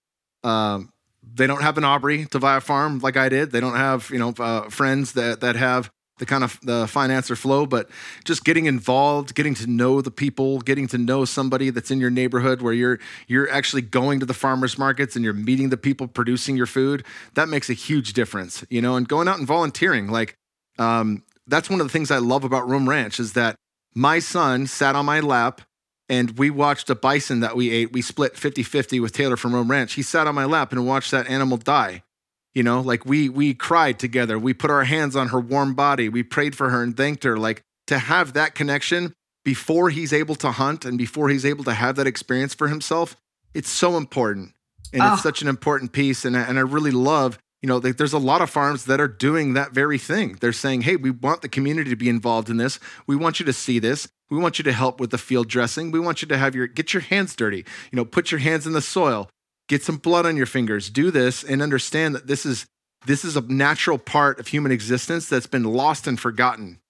[0.44, 0.92] Um,
[1.34, 3.50] they don't have an Aubrey to buy a farm like I did.
[3.50, 5.90] They don't have you know uh, friends that that have
[6.20, 7.90] the kind of the finance or flow, but
[8.24, 12.10] just getting involved, getting to know the people, getting to know somebody that's in your
[12.10, 16.06] neighborhood where you're you're actually going to the farmers markets and you're meeting the people
[16.06, 17.04] producing your food.
[17.34, 18.94] That makes a huge difference, you know.
[18.94, 20.36] And going out and volunteering, like
[20.78, 23.56] um, that's one of the things I love about Roam Ranch is that
[23.94, 25.62] my son sat on my lap
[26.08, 27.92] and we watched a bison that we ate.
[27.92, 29.94] We split 50 50 with Taylor from Roam Ranch.
[29.94, 32.02] He sat on my lap and watched that animal die.
[32.54, 34.38] You know, like we we cried together.
[34.38, 36.08] We put our hands on her warm body.
[36.08, 37.36] We prayed for her and thanked her.
[37.36, 39.12] Like to have that connection
[39.44, 43.16] before he's able to hunt and before he's able to have that experience for himself,
[43.54, 44.52] it's so important.
[44.92, 45.06] And oh.
[45.06, 45.22] it's ah.
[45.22, 46.24] such an important piece.
[46.24, 49.08] And I, and I really love, you know, there's a lot of farms that are
[49.08, 50.36] doing that very thing.
[50.40, 52.78] They're saying, hey, we want the community to be involved in this.
[53.06, 54.08] We want you to see this.
[54.30, 55.90] We want you to help with the field dressing.
[55.90, 57.64] We want you to have your get your hands dirty.
[57.90, 59.28] You know, put your hands in the soil
[59.70, 62.66] get some blood on your fingers, do this, and understand that this is
[63.06, 66.80] this is a natural part of human existence that's been lost and forgotten.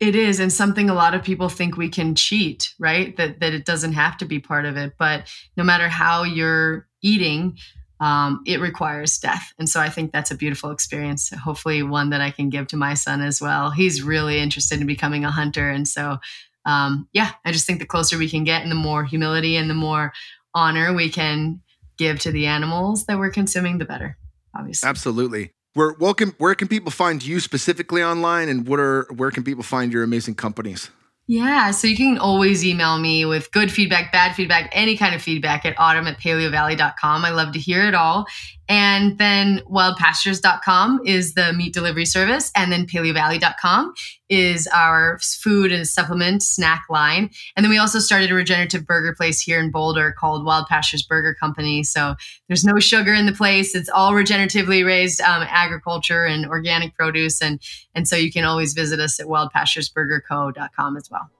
[0.00, 3.16] It is, and something a lot of people think we can cheat, right?
[3.18, 4.94] That that it doesn't have to be part of it.
[4.98, 7.58] But no matter how you're eating,
[8.00, 9.52] um, it requires death.
[9.58, 11.28] And so I think that's a beautiful experience.
[11.28, 13.70] Hopefully, one that I can give to my son as well.
[13.70, 16.18] He's really interested in becoming a hunter, and so
[16.64, 19.68] um, yeah, I just think the closer we can get, and the more humility and
[19.68, 20.12] the more
[20.54, 21.60] honor we can
[22.02, 24.16] give to the animals that we're consuming, the better.
[24.54, 25.52] Obviously, absolutely.
[25.74, 26.34] Where welcome.
[26.38, 30.02] Where can people find you specifically online, and what are where can people find your
[30.02, 30.90] amazing companies?
[31.28, 35.22] Yeah, so you can always email me with good feedback, bad feedback, any kind of
[35.22, 37.24] feedback at autumn at paleovalley.com.
[37.24, 38.26] I love to hear it all.
[38.68, 42.50] And then wildpastures.com is the meat delivery service.
[42.56, 43.94] And then paleovalley.com
[44.28, 47.30] is our food and supplement snack line.
[47.54, 51.02] And then we also started a regenerative burger place here in Boulder called Wild Pastures
[51.02, 51.82] Burger Company.
[51.82, 52.14] So
[52.48, 53.74] there's no sugar in the place.
[53.74, 57.42] It's all regeneratively raised um, agriculture and organic produce.
[57.42, 57.60] And,
[57.94, 61.30] and so you can always visit us at wildpasturesburgerco.com as well.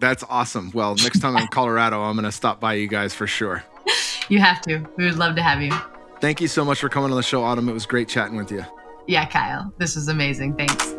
[0.00, 0.72] That's awesome.
[0.74, 3.64] Well, next time I'm in Colorado, I'm going to stop by you guys for sure.
[4.28, 4.84] You have to.
[4.96, 5.72] We would love to have you.
[6.22, 7.68] Thank you so much for coming on the show, Autumn.
[7.68, 8.64] It was great chatting with you.
[9.08, 9.74] Yeah, Kyle.
[9.78, 10.54] This was amazing.
[10.56, 10.94] Thanks.